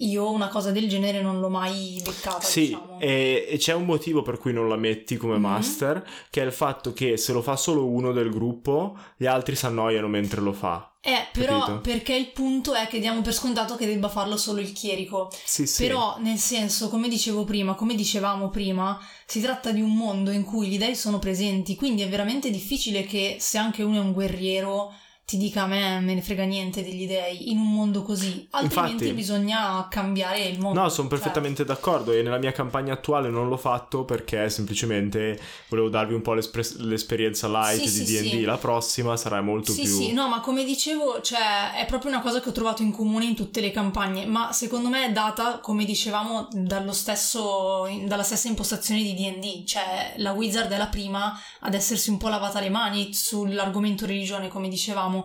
[0.00, 3.00] Io una cosa del genere non l'ho mai beccata, Sì, diciamo.
[3.00, 5.40] e, e c'è un motivo per cui non la metti come Mhm.
[5.42, 9.56] master, che è il fatto che se lo fa solo uno del gruppo, gli altri
[9.56, 10.87] si annoiano mentre lo fa.
[11.00, 11.80] Eh, però capito?
[11.80, 15.30] perché il punto è che diamo per scontato che debba farlo solo il chierico.
[15.44, 15.86] Sì, sì.
[15.86, 20.44] Però, nel senso, come dicevo prima, come dicevamo prima, si tratta di un mondo in
[20.44, 24.12] cui gli dei sono presenti, quindi è veramente difficile che se anche uno è un
[24.12, 24.92] guerriero
[25.28, 28.92] ti dica a me me ne frega niente degli dei in un mondo così, altrimenti
[29.04, 30.80] Infatti- bisogna cambiare il mondo.
[30.80, 35.38] No, sono Cioè, perfettamente d'accordo e nella mia campagna attuale non l'ho fatto perché semplicemente
[35.68, 38.28] volevo darvi un po' l'esperienza light Sì, di sì, D&D.
[38.30, 38.40] sì.
[38.44, 39.90] La prossima sarà molto Sì, più...
[39.96, 43.26] sì, no, ma come dicevo, cioè, è proprio una cosa che ho trovato in comune
[43.26, 48.48] in tutte le campagne, ma secondo me è data, come dicevamo, dallo stesso, dalla stessa
[48.48, 52.70] impostazione di D&D, cioè la Wizard è la prima ad essersi un po' lavata le
[52.70, 55.16] mani sull'argomento religione, come dicevamo,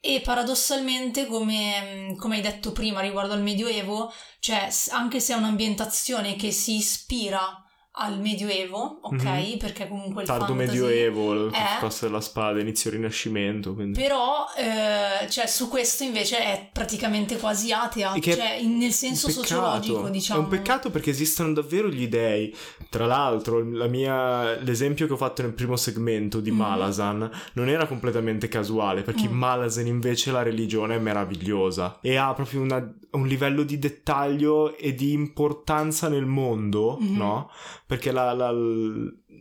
[0.00, 6.36] e paradossalmente, come, come hai detto prima riguardo al Medioevo, cioè, anche se è un'ambientazione
[6.36, 7.65] che si ispira
[7.98, 9.22] al Medioevo, ok?
[9.22, 9.56] Mhm.
[9.58, 10.68] Perché comunque il Tardo fantasy...
[10.80, 11.52] medioevo, Eh.
[11.80, 13.98] costa della spada, inizio rinascimento, quindi...
[13.98, 19.30] Però, eh, cioè, su questo invece è praticamente quasi atea, è cioè, in- nel senso
[19.30, 20.40] sociologico, diciamo.
[20.40, 22.54] È un peccato perché esistono davvero gli dei.
[22.90, 26.50] Tra l'altro, la mia- l'esempio che ho fatto nel primo segmento di.
[26.50, 29.38] Malazan non era completamente casuale, perché in Mm.
[29.38, 34.94] Malazan invece la religione è meravigliosa e ha proprio una- un livello di dettaglio e
[34.94, 37.16] di importanza nel mondo, Mhm.
[37.16, 37.50] no?
[37.86, 38.52] Perché la, la-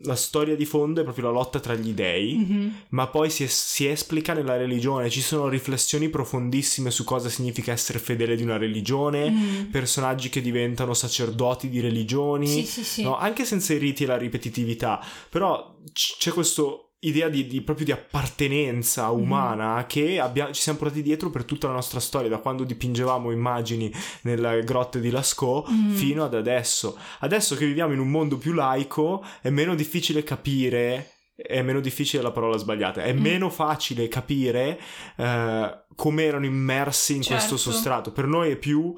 [0.04, 2.74] la storia di fondo è proprio la lotta tra gli dei Mhm.
[2.90, 7.98] ma poi si, si esplica nella religione, ci sono riflessioni profondissime su cosa significa essere
[7.98, 9.64] fedele di una religione, Mm.
[9.72, 13.02] personaggi che diventano sacerdoti di religioni, Sì, sì, sì.
[13.04, 13.18] no?
[13.18, 16.64] anche senza i riti e la ripetitività, però c- c'è questa
[17.08, 19.20] idea di, di- proprio di appartenenza Mhm.
[19.22, 23.32] umana che abbia- ci siamo portati dietro per tutta la nostra storia, da quando dipingevamo
[23.32, 23.92] immagini
[24.22, 25.92] nelle grotte di Lascaux Mm.
[25.94, 26.98] fino ad adesso.
[27.20, 32.24] Adesso che viviamo in un mondo più laico è meno difficile capire è meno difficile
[32.24, 33.20] la parola sbagliata, è Mm.
[33.20, 34.80] meno facile capire
[35.18, 37.72] eh, come erano immersi in questo Certo.
[37.72, 38.12] sostrato.
[38.14, 38.94] Per noi è più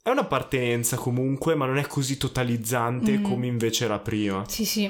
[0.00, 3.22] è un'appartenenza comunque, ma non è così totalizzante Mm.
[3.22, 4.44] come invece era prima.
[4.46, 4.88] Sì, sì.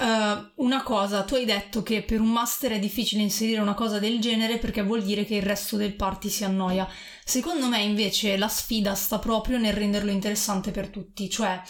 [0.00, 3.98] Eh, una cosa, tu hai detto che per un master è difficile inserire una cosa
[3.98, 6.88] del genere perché vuol dire che il resto del party si annoia.
[7.24, 11.60] Secondo me invece la sfida sta proprio nel renderlo interessante per tutti, cioè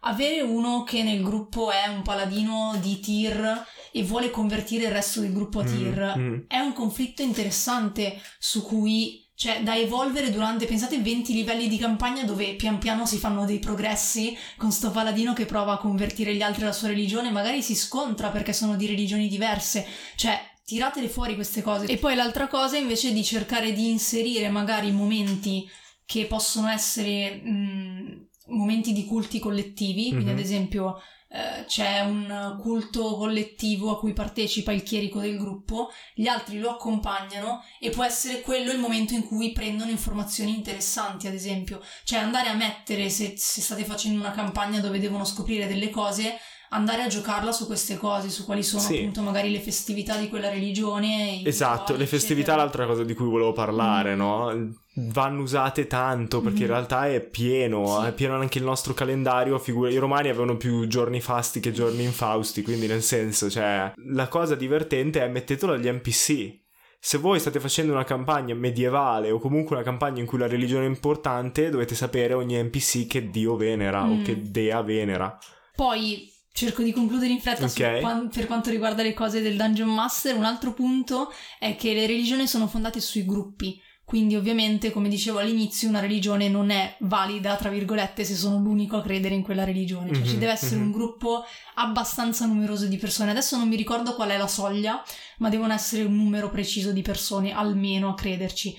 [0.00, 5.20] avere uno che nel gruppo è un paladino di tir e vuole convertire il resto
[5.20, 6.38] del gruppo a tir Mm, mm.
[6.46, 12.24] è un conflitto interessante su cui cioè da evolvere durante, pensate, 20 livelli di campagna
[12.24, 16.42] dove pian piano si fanno dei progressi con sto paladino che prova a convertire gli
[16.42, 21.36] altri alla sua religione, magari si scontra perché sono di religioni diverse, cioè tiratele fuori
[21.36, 21.86] queste cose.
[21.86, 25.70] E poi l'altra cosa invece di cercare di inserire magari momenti
[26.04, 30.36] che possono essere mh, momenti di culti collettivi, quindi Mhm.
[30.36, 36.26] ad esempio eh, c'è un culto collettivo a cui partecipa il chierico del gruppo, gli
[36.26, 41.34] altri lo accompagnano e può essere quello il momento in cui prendono informazioni interessanti, ad
[41.34, 41.82] esempio.
[42.04, 46.38] Cioè andare a mettere, se, se state facendo una campagna dove devono scoprire delle cose,
[46.70, 48.98] andare a giocarla su queste cose, su quali sono Sì.
[48.98, 51.42] appunto magari le festività di quella religione.
[51.44, 54.18] Esatto, le festività è l'altra cosa di cui volevo parlare, Mm.
[54.18, 54.74] no?
[55.12, 56.70] Vanno usate tanto perché in Mhm.
[56.70, 58.06] realtà è pieno, Sì.
[58.08, 59.58] è pieno anche il nostro calendario.
[59.58, 64.28] Figura, i romani avevano più giorni fasti che giorni infausti, quindi nel senso, cioè, la
[64.28, 66.66] cosa divertente è mettetelo agli NPC.
[67.00, 70.84] Se voi state facendo una campagna medievale o comunque una campagna in cui la religione
[70.84, 74.24] è importante, dovete sapere ogni NPC che dio venera o Mm.
[74.24, 75.38] che dea venera.
[75.76, 76.28] Poi
[76.58, 78.00] cerco di concludere in fretta su Ok.
[78.00, 80.36] quan- per quanto riguarda le cose del Dungeon Master.
[80.36, 83.80] Un altro punto è che le religioni sono fondate sui gruppi.
[84.04, 88.96] Quindi ovviamente, come dicevo all'inizio, una religione non è valida, tra virgolette, se sono l'unico
[88.96, 90.14] a credere in quella religione.
[90.14, 90.86] Cioè ci Mhm, deve essere mhm.
[90.86, 91.44] un gruppo
[91.74, 93.30] abbastanza numeroso di persone.
[93.32, 95.02] Adesso non mi ricordo qual è la soglia,
[95.38, 98.74] ma devono essere un numero preciso di persone almeno a crederci.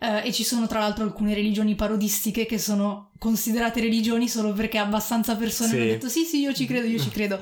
[0.00, 4.78] Eh, e ci sono tra l'altro alcune religioni parodistiche che sono considerate religioni solo perché
[4.78, 5.74] abbastanza persone Sì.
[5.76, 7.40] hanno detto sì sì io ci credo, io ci credo.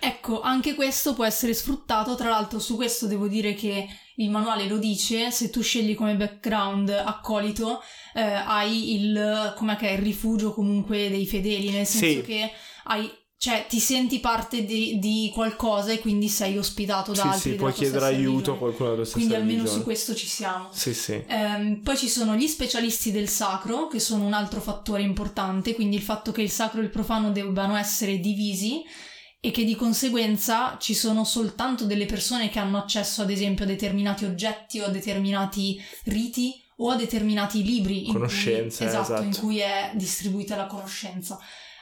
[0.00, 4.66] Ecco, anche questo può essere sfruttato, tra l'altro su questo devo dire che il manuale
[4.66, 7.80] lo dice, se tu scegli come background accolito
[8.14, 12.22] eh, hai il, com'è che è, il rifugio comunque dei fedeli, nel senso Sì.
[12.22, 12.50] che
[12.84, 13.08] hai...
[13.40, 17.50] Cioè, ti senti parte di, di qualcosa e quindi sei ospitato da Sì, altri.
[17.52, 19.78] sì, puoi chiedere aiuto a qualcuno della stessa Quindi almeno religione.
[19.78, 20.68] su questo ci siamo.
[20.72, 21.22] Sì, sì.
[21.24, 25.94] Ehm, poi ci sono gli specialisti del sacro, che sono un altro fattore importante, quindi
[25.94, 28.82] il fatto che il sacro e il profano debbano essere divisi
[29.40, 33.68] e che di conseguenza ci sono soltanto delle persone che hanno accesso ad esempio a
[33.68, 37.98] determinati oggetti o a determinati riti o a determinati libri.
[37.98, 39.46] in cui- Conoscenze, esatto, in esatto.
[39.46, 41.38] cui è distribuita la conoscenza.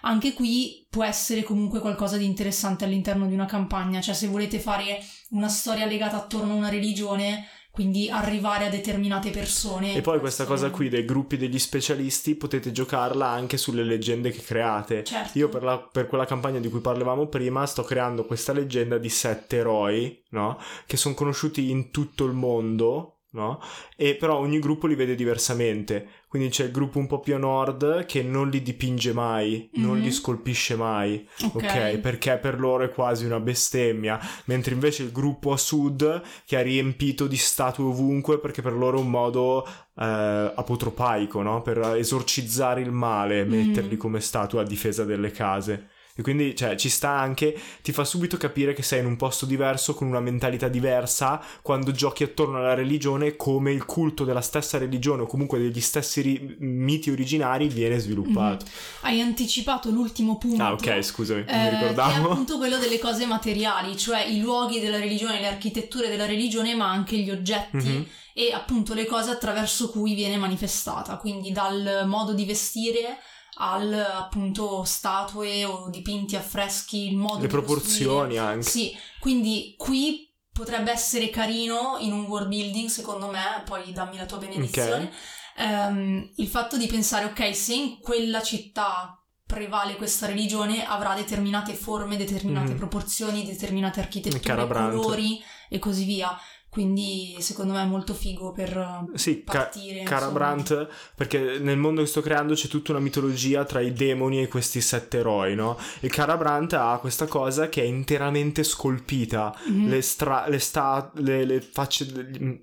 [0.07, 4.61] Anche qui può essere comunque qualcosa di interessante all'interno di una campagna, cioè se volete
[4.61, 9.97] fare una storia legata attorno a una religione, quindi arrivare a determinate persone.
[9.97, 14.43] E poi questa cosa qui dei gruppi degli specialisti potete giocarla anche sulle leggende che
[14.43, 15.03] create.
[15.03, 15.37] Certo.
[15.39, 19.09] Io per, la- per quella campagna di cui parlavamo prima sto creando questa leggenda di
[19.09, 20.57] sette eroi, no?
[20.87, 23.61] Che sono conosciuti in tutto il mondo, no?
[23.97, 26.07] E però ogni gruppo li vede diversamente.
[26.29, 29.97] Quindi c'è il gruppo un po' più a nord che non li dipinge mai, non
[29.99, 30.03] Mhm.
[30.03, 31.55] li scolpisce mai, Ok.
[31.55, 31.99] ok?
[31.99, 34.19] Perché per loro è quasi una bestemmia.
[34.47, 38.99] Mentre invece il gruppo a sud che ha riempito di statue ovunque perché per loro
[38.99, 39.67] è un modo
[39.99, 41.63] eh, apotropaico, no?
[41.63, 43.51] Per esorcizzare il male, Mm.
[43.51, 45.89] metterli come statue a difesa delle case.
[46.19, 49.45] E quindi, cioè, ci sta anche, ti fa subito capire che sei in un posto
[49.45, 54.79] diverso, con una mentalità diversa, quando giochi attorno alla religione, come il culto della stessa
[54.79, 58.65] religione o comunque degli stessi ri- miti originari viene sviluppato.
[59.03, 60.63] Hai anticipato l'ultimo punto.
[60.63, 62.31] Ah, ok, scusami, eh, mi Che è ricordavo.
[62.31, 66.89] appunto quello delle cose materiali, cioè i luoghi della religione, le architetture della religione, ma
[66.91, 68.07] anche gli oggetti Mhm.
[68.33, 73.19] e appunto le cose attraverso cui viene manifestata, quindi dal modo di vestire
[73.59, 78.39] al appunto statue o dipinti affreschi, il modo Le proporzioni costruire.
[78.39, 78.69] anche.
[78.69, 84.27] Sì, quindi qui potrebbe essere carino in un world building, secondo me, poi dammi la
[84.27, 85.11] tua benedizione,
[85.57, 91.73] ehm, il fatto di pensare, ok, se in quella città prevale questa religione, avrà determinate
[91.75, 92.79] forme, determinate Mhm.
[92.79, 96.37] proporzioni, determinate architetture, colori e così via.
[96.77, 98.77] Quindi secondo me è molto figo per
[99.15, 100.03] eh, Sì, Ca- partire.
[100.03, 104.49] Carabrant, perché nel mondo che sto creando c'è tutta una mitologia tra i demoni e
[104.49, 105.79] questi sette eroi, no?
[106.01, 109.57] E Carabrant ha questa cosa che è interamente scolpita.
[109.69, 109.89] Mhm.
[109.89, 112.05] Le, stra- le, sta- le, le facce.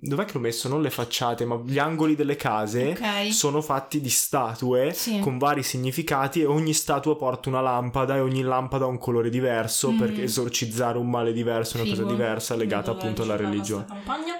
[0.00, 0.68] Dov'è che l'ho messo?
[0.68, 3.32] Non le facciate, ma gli angoli delle case Ok.
[3.32, 5.18] sono fatti di statue Sì.
[5.18, 9.28] con vari significati e ogni statua porta una lampada e ogni lampada ha un colore
[9.28, 9.98] diverso Mhm.
[9.98, 12.12] per esorcizzare un male diverso, una cosa Figo.
[12.14, 14.02] diversa legata appunto alla religione.
[14.04, 14.34] Campagna.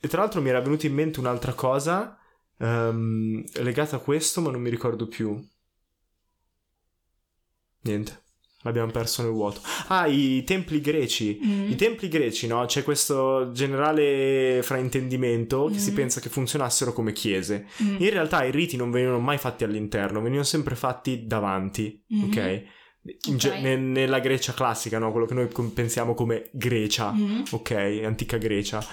[0.00, 2.18] E tra l'altro mi era venuta in mente un'altra cosa
[2.58, 5.42] ehm, legata a questo, ma non mi ricordo più.
[7.82, 8.22] Niente,
[8.62, 9.60] l'abbiamo perso nel vuoto.
[9.88, 11.38] Ah, i templi greci.
[11.44, 11.70] Mm.
[11.70, 12.64] I templi greci, no?
[12.66, 15.94] C'è questo generale fraintendimento che si Mm.
[15.94, 17.66] pensa che funzionassero come chiese.
[17.82, 17.96] Mm.
[18.00, 22.24] In realtà i riti non venivano mai fatti all'interno, venivano sempre fatti davanti, Mhm.
[22.24, 22.62] ok?
[23.28, 25.10] In ge- nella Grecia classica, no?
[25.10, 27.44] quello che noi pensiamo come Grecia, Mhm.
[27.50, 28.84] ok, antica Grecia.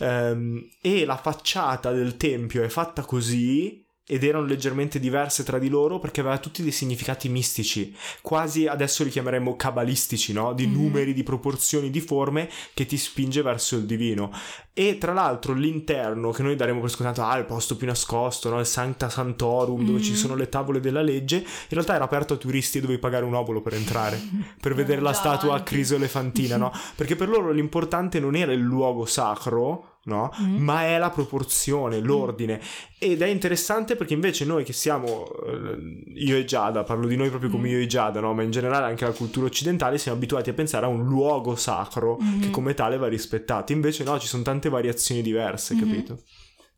[0.00, 5.68] Ehm, e la facciata del tempio è fatta così ed erano leggermente diverse tra di
[5.68, 10.54] loro perché aveva tutti dei significati mistici, quasi adesso li chiameremmo cabalistici, no?
[10.54, 10.72] Di Mhm.
[10.72, 14.32] numeri, di proporzioni, di forme che ti spinge verso il divino.
[14.72, 18.60] E tra l'altro l'interno, che noi daremo per scontato, ah, il posto più nascosto, no?
[18.60, 20.16] il Sancta Santorum, dove ci Mhm.
[20.16, 23.34] sono le tavole della legge, in realtà era aperto a turisti e dovevi pagare un
[23.34, 24.18] obolo per entrare,
[24.60, 26.72] per vedere la statua crisoelefantina, no?
[26.96, 30.30] Perché per loro l'importante non era il luogo sacro, no?
[30.40, 30.56] Mm.
[30.56, 32.60] Ma è la proporzione, l'ordine.
[32.98, 37.28] Ed è interessante perché invece noi che siamo, eh, io e Giada, parlo di noi
[37.28, 37.72] proprio come Mm.
[37.72, 38.34] io e Giada, no?
[38.34, 42.16] Ma in generale anche la cultura occidentale siamo abituati a pensare a un luogo sacro
[42.20, 42.40] Mhm.
[42.40, 43.70] che come tale va rispettato.
[43.72, 45.80] Invece no, ci sono tante variazioni diverse, Mhm.
[45.80, 46.22] capito?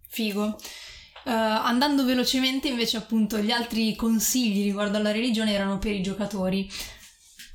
[0.08, 0.56] Figo.
[1.24, 6.68] Eh, andando velocemente, invece, appunto, gli altri consigli riguardo alla religione erano per i giocatori.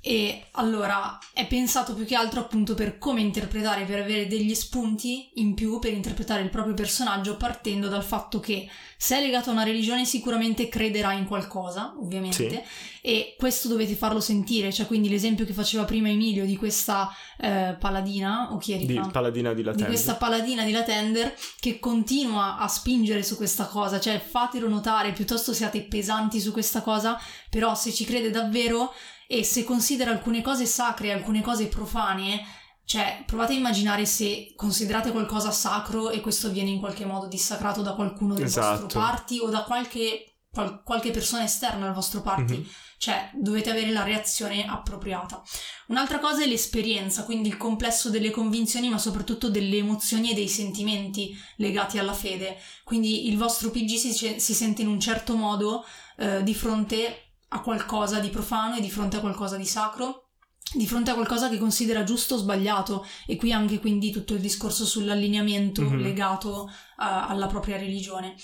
[0.08, 5.32] E allora è pensato più che altro appunto per come interpretare, per avere degli spunti
[5.36, 9.54] in più per interpretare il proprio personaggio, partendo dal fatto che se è legato a
[9.54, 12.64] una religione sicuramente crederà in qualcosa, ovviamente,
[13.02, 14.72] e questo dovete farlo sentire.
[14.72, 19.02] Cioè, quindi l'esempio che faceva prima Emilio di questa eh, paladina, o chi è Di
[19.12, 19.88] Paladina di di Latende.
[19.88, 25.52] questa paladina di Latender che continua a spingere su questa cosa, cioè fatelo notare, piuttosto
[25.52, 28.94] siate pesanti su questa cosa, però se ci crede davvero
[29.28, 32.44] e se considera alcune cose sacre e alcune cose profane,
[32.86, 37.82] cioè provate a immaginare se considerate qualcosa sacro e questo viene in qualche modo dissacrato
[37.82, 38.82] da qualcuno del Esatto.
[38.82, 42.58] vostro party o da qualche, qual- qualche persona esterna al vostro party.
[42.58, 42.68] Mhm.
[42.98, 45.44] Cioè, dovete avere la reazione appropriata.
[45.88, 50.48] Un'altra cosa è l'esperienza, quindi il complesso delle convinzioni, ma soprattutto delle emozioni e dei
[50.48, 52.58] sentimenti legati alla fede.
[52.84, 55.86] Quindi il vostro PG si, si sente in un certo modo
[56.18, 57.25] eh, di fronte
[57.56, 60.30] a qualcosa di profano e di fronte a qualcosa di sacro,
[60.74, 63.06] di fronte a qualcosa che considera giusto o sbagliato.
[63.26, 66.02] E qui anche quindi tutto il discorso sull'allineamento Mhm.
[66.02, 68.36] legato a- alla propria religione.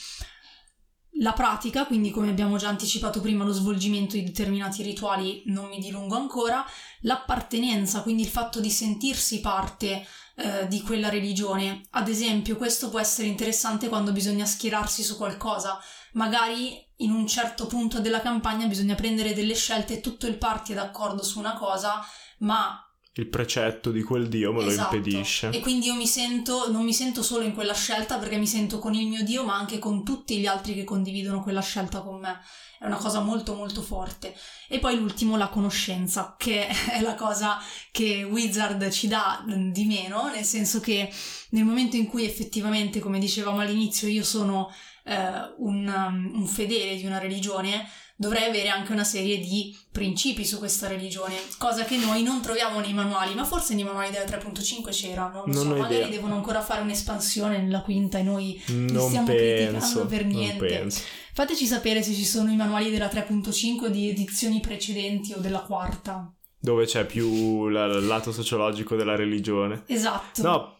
[1.21, 5.77] La pratica, quindi come abbiamo già anticipato prima, lo svolgimento di determinati rituali, non mi
[5.77, 6.65] dilungo ancora,
[7.01, 10.03] l'appartenenza, quindi il fatto di sentirsi parte
[10.35, 11.83] eh, di quella religione.
[11.91, 15.79] Ad esempio, questo può essere interessante quando bisogna schierarsi su qualcosa.
[16.13, 20.71] Magari in un certo punto della campagna bisogna prendere delle scelte e tutto il party
[20.71, 22.03] è d'accordo su una cosa,
[22.39, 22.83] ma
[23.15, 24.95] Il precetto di quel dio me lo Esatto.
[24.95, 25.49] impedisce.
[25.49, 28.79] E quindi io mi sento, non mi sento solo in quella scelta perché mi sento
[28.79, 32.21] con il mio Dio, ma anche con tutti gli altri che condividono quella scelta con
[32.21, 32.39] me.
[32.79, 34.33] È una cosa molto molto forte.
[34.69, 37.59] E poi l'ultimo, la conoscenza, che è la cosa
[37.91, 41.11] che Wizard ci dà di meno, nel senso che
[41.49, 46.95] nel momento in cui effettivamente, come dicevamo all'inizio, io sono eh, un, um, un fedele
[46.95, 47.87] di una religione,
[48.21, 52.79] dovrei avere anche una serie di principi su questa religione, cosa che noi non troviamo
[52.79, 56.07] nei manuali, ma forse nei manuali della 3.5 c'era, non lo Non so, magari idea.
[56.07, 60.87] devono ancora fare un'espansione nella quinta e noi Non stiamo penso, criticando per non niente.
[61.33, 66.31] Fateci sapere se ci sono i manuali della 3.5 di edizioni precedenti o della quarta.
[66.59, 69.81] Dove c'è più la- il lato sociologico della religione.
[69.87, 70.41] Esatto.
[70.43, 70.75] No,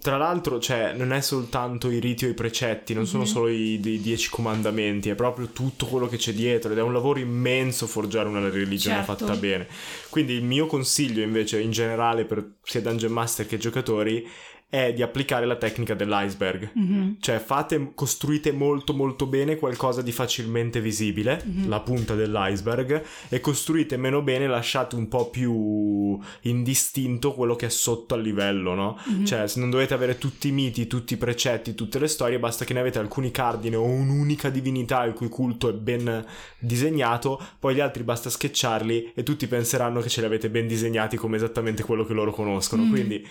[0.00, 3.28] tra l'altro, cioè, non è soltanto i riti o i precetti, non sono Mhm.
[3.28, 6.92] solo i, i dieci comandamenti, è proprio tutto quello che c'è dietro ed è un
[6.92, 9.14] lavoro immenso forgiare una religione Certo.
[9.26, 9.68] fatta bene.
[10.08, 14.26] Quindi il mio consiglio invece in generale per sia Dungeon Master che giocatori
[14.70, 16.70] è di applicare la tecnica dell'iceberg.
[16.72, 17.16] Mhm.
[17.20, 21.68] Cioè fate, costruite molto molto bene qualcosa di facilmente visibile, Mhm.
[21.68, 27.68] la punta dell'iceberg, e costruite meno bene, lasciate un po' più indistinto quello che è
[27.68, 28.96] sotto al livello, no?
[29.04, 29.24] Mhm.
[29.26, 32.64] Cioè se non dovete avere tutti i miti, tutti i precetti, tutte le storie, basta
[32.64, 36.24] che ne avete alcuni cardini o un'unica divinità il cui culto è ben
[36.60, 41.16] disegnato, poi gli altri basta sketcharli e tutti penseranno che ce li avete ben disegnati
[41.16, 42.84] come esattamente quello che loro conoscono.
[42.84, 42.90] Mm.
[42.90, 43.26] Quindi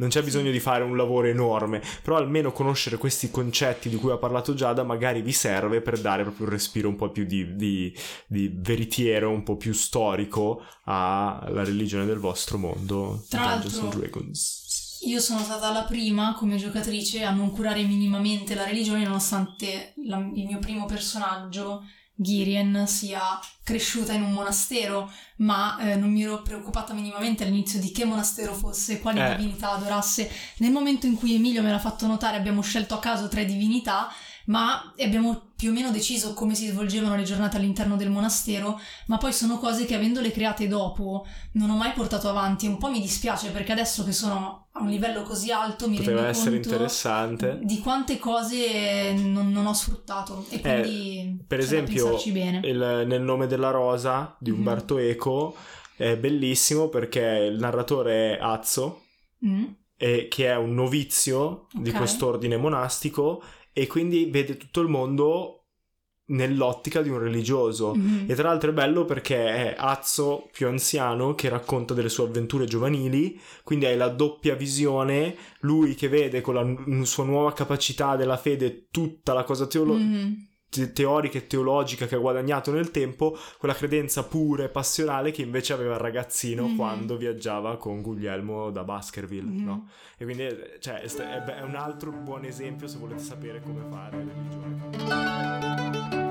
[0.00, 4.10] non c'è bisogno di fare un lavoro enorme, però almeno conoscere questi concetti di cui
[4.10, 7.54] ha parlato Giada magari vi serve per dare proprio un respiro un po' più di,
[7.54, 7.94] di-
[8.26, 13.22] di veritiero, un po' più storico alla religione del vostro mondo.
[13.28, 14.98] Tra Dungeons l'altro- and Dragons.
[15.04, 20.18] Io sono stata la prima come giocatrice a non curare minimamente la religione nonostante la-
[20.34, 21.84] il mio primo personaggio,
[22.22, 27.92] Girien, sia cresciuta in un monastero, ma eh, non mi ero preoccupata minimamente all'inizio di
[27.92, 29.36] che monastero fosse, quali Eh.
[29.36, 30.30] divinità adorasse.
[30.58, 34.08] Nel momento in cui Emilio me l'ha fatto notare abbiamo scelto a caso tre divinità,
[34.50, 39.16] ma abbiamo più o meno deciso come si svolgevano le giornate all'interno del monastero, ma
[39.18, 42.90] poi sono cose che avendole create dopo non ho mai portato avanti e un po'
[42.90, 46.50] mi dispiace perché adesso che sono a un livello così alto mi Poteva rendo essere
[46.54, 47.58] conto interessante.
[47.62, 52.18] di quante cose non, non ho sfruttato e quindi Eh, per c'è da esempio,
[52.62, 54.56] il- nel nome della rosa di Mhm.
[54.58, 55.54] Umberto Eco
[55.96, 57.20] è bellissimo perché
[57.52, 59.02] il narratore è Azzo,
[59.44, 59.64] Mm?
[59.96, 61.96] e- che è un novizio di Ok.
[61.96, 63.42] quest'ordine monastico
[63.72, 65.54] e quindi vede tutto il mondo
[66.30, 67.94] nell'ottica di un religioso.
[67.94, 68.26] Mhm.
[68.28, 72.66] E tra l'altro è bello perché è Azzo più anziano che racconta delle sue avventure
[72.66, 78.14] giovanili, quindi hai la doppia visione, lui che vede con la n- sua nuova capacità
[78.16, 80.48] della fede tutta la cosa teolo- Mhm.
[80.70, 85.42] Te- teorica e teologica che ha guadagnato nel tempo, quella credenza pura e passionale che
[85.42, 86.76] invece aveva il ragazzino Mhm.
[86.76, 89.64] quando viaggiava con Guglielmo da Baskerville, Mhm.
[89.64, 89.88] no?
[90.16, 94.16] E quindi eh, cioè, è, è un altro buon esempio se volete sapere come fare
[94.16, 96.29] religione.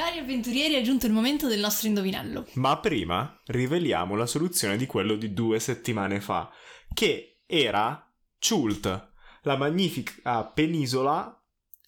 [0.00, 2.46] Cari avventurieri, è giunto il momento del nostro indovinello.
[2.54, 6.50] Ma prima riveliamo la soluzione di quello di due settimane fa,
[6.94, 11.38] che era Chult, la magnifica penisola,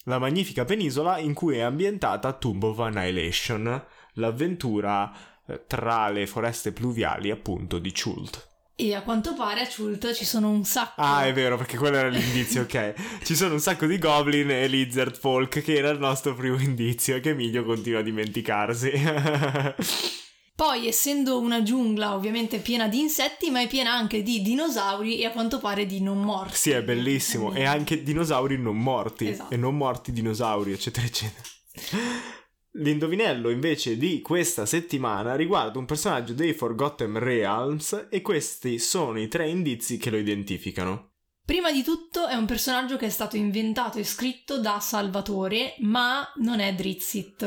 [0.04, 3.82] la magnifica penisola in cui è ambientata Tomb of Annihilation,
[4.16, 5.10] l'avventura
[5.46, 8.51] eh, tra le foreste pluviali appunto di Chult.
[8.82, 11.00] E a quanto pare a Chult ci sono un sacco.
[11.00, 12.94] Ah, è vero, perché quello era l'indizio, ok.
[13.22, 17.20] Ci sono un sacco di goblin e lizard folk, che era il nostro primo indizio,
[17.20, 18.90] che Emilio continua a dimenticarsi.
[20.56, 25.26] Poi, essendo una giungla ovviamente piena di insetti, ma è piena anche di dinosauri e
[25.26, 26.56] a quanto pare di non morti.
[26.56, 27.54] Sì, è bellissimo.
[27.54, 29.28] E anche dinosauri non morti.
[29.28, 29.54] Esatto.
[29.54, 31.48] E non morti dinosauri, eccetera, eccetera.
[32.76, 39.28] L'indovinello invece di questa settimana riguarda un personaggio dei Forgotten Realms e questi sono i
[39.28, 41.10] tre indizi che lo identificano.
[41.44, 46.26] Prima di tutto è un personaggio che è stato inventato e scritto da Salvatore, ma
[46.36, 47.44] non è Drizzt.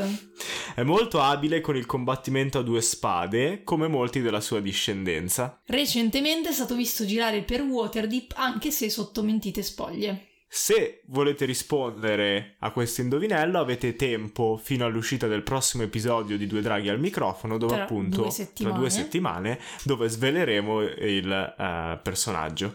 [0.76, 5.60] È molto abile con il combattimento a due spade, come molti della sua discendenza.
[5.66, 10.35] Recentemente è stato visto girare per Waterdeep anche se sotto mentite spoglie.
[10.48, 16.62] Se volete rispondere a questo indovinello avete tempo fino all'uscita del prossimo episodio di Due
[16.62, 18.78] Draghi al microfono dove Tra appunto due tra settimane.
[18.78, 22.74] due settimane dove sveleremo il eh, personaggio.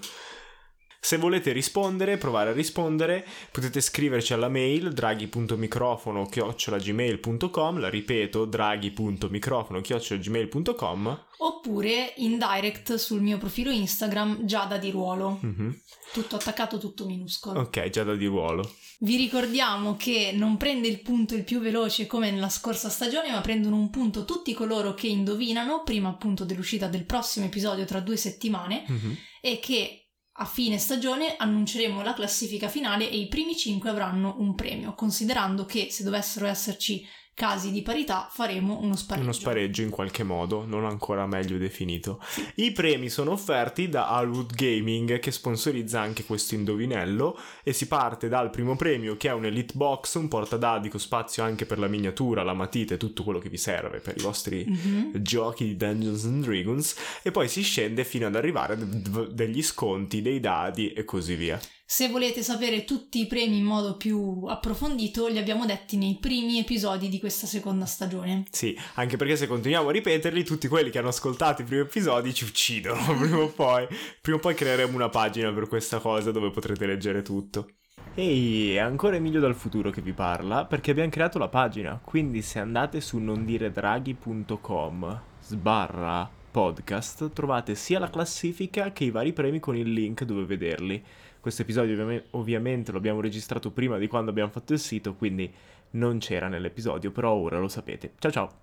[1.03, 9.81] Se volete rispondere, provare a rispondere, potete scriverci alla mail draghi.microfono chiocciolagmail.com, la ripeto draghi.microfono
[9.81, 11.25] chiocciolagmail.com.
[11.39, 15.39] Oppure in direct sul mio profilo Instagram Giada di Ruolo.
[15.41, 15.81] Mhm.
[16.13, 17.61] Tutto attaccato, tutto minuscolo.
[17.61, 18.71] Ok, già da di ruolo.
[18.99, 23.41] Vi ricordiamo che non prende il punto il più veloce come nella scorsa stagione, ma
[23.41, 28.17] prendono un punto tutti coloro che indovinano, prima appunto dell'uscita del prossimo episodio tra due
[28.17, 29.17] settimane, Mhm.
[29.41, 30.00] e che
[30.41, 35.65] a fine stagione annunceremo la classifica finale e i primi cinque avranno un premio, considerando
[35.65, 39.23] che se dovessero esserci casi di parità faremo uno spareggio.
[39.25, 42.21] Uno spareggio in qualche modo, non ancora meglio definito.
[42.55, 48.27] I premi sono offerti da Alwood Gaming che sponsorizza anche questo indovinello e si parte
[48.27, 51.87] dal primo premio che è un Elite Box, un portadadi con spazio anche per la
[51.87, 55.21] miniatura, la matita e tutto quello che vi serve per i vostri Mhm.
[55.21, 59.31] giochi di Dungeons and Dragons e poi si scende fino ad arrivare a d- d-
[59.31, 61.59] degli sconti, dei dadi e così via.
[61.93, 66.57] Se volete sapere tutti i premi in modo più approfondito, li abbiamo detti nei primi
[66.57, 68.45] episodi di questa seconda stagione.
[68.49, 72.33] Sì, anche perché se continuiamo a ripeterli, tutti quelli che hanno ascoltato i primi episodi
[72.33, 73.85] ci uccidono prima o poi.
[74.21, 77.71] Prima o poi creeremo una pagina per questa cosa dove potrete leggere tutto.
[78.15, 81.99] Ehi, è ancora Emilio dal futuro che vi parla perché abbiamo creato la pagina.
[82.01, 89.59] Quindi se andate su nondiredraghi.com sbarra podcast trovate sia la classifica che i vari premi
[89.59, 91.03] con il link dove vederli.
[91.41, 95.51] Questo episodio ovviame- ovviamente lo abbiamo registrato prima di quando abbiamo fatto il sito, quindi
[95.91, 98.13] non c'era nell'episodio, però ora lo sapete.
[98.19, 98.59] Ciao ciao!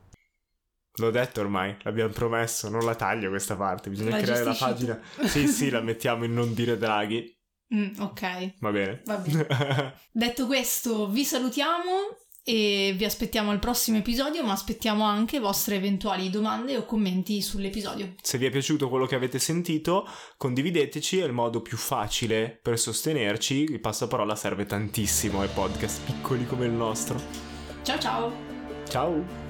[1.01, 5.01] L'ho detto ormai, l'abbiamo promesso, non la taglio questa parte, bisogna La creare la pagina.
[5.25, 7.35] Sì, sì, la mettiamo in non dire draghi,
[7.75, 9.03] Mm, ok, va bene.
[9.05, 9.47] va bene.
[10.11, 12.17] Detto questo, vi salutiamo
[12.49, 18.15] e vi aspettiamo al prossimo episodio, ma aspettiamo anche vostre eventuali domande o commenti sull'episodio.
[18.23, 22.79] Se vi è piaciuto quello che avete sentito, condivideteci, è il modo più facile per
[22.79, 23.65] sostenerci.
[23.65, 27.21] Il passaparola serve tantissimo ai podcast piccoli come il nostro.
[27.83, 28.33] Ciao ciao!
[28.89, 29.48] Ciao!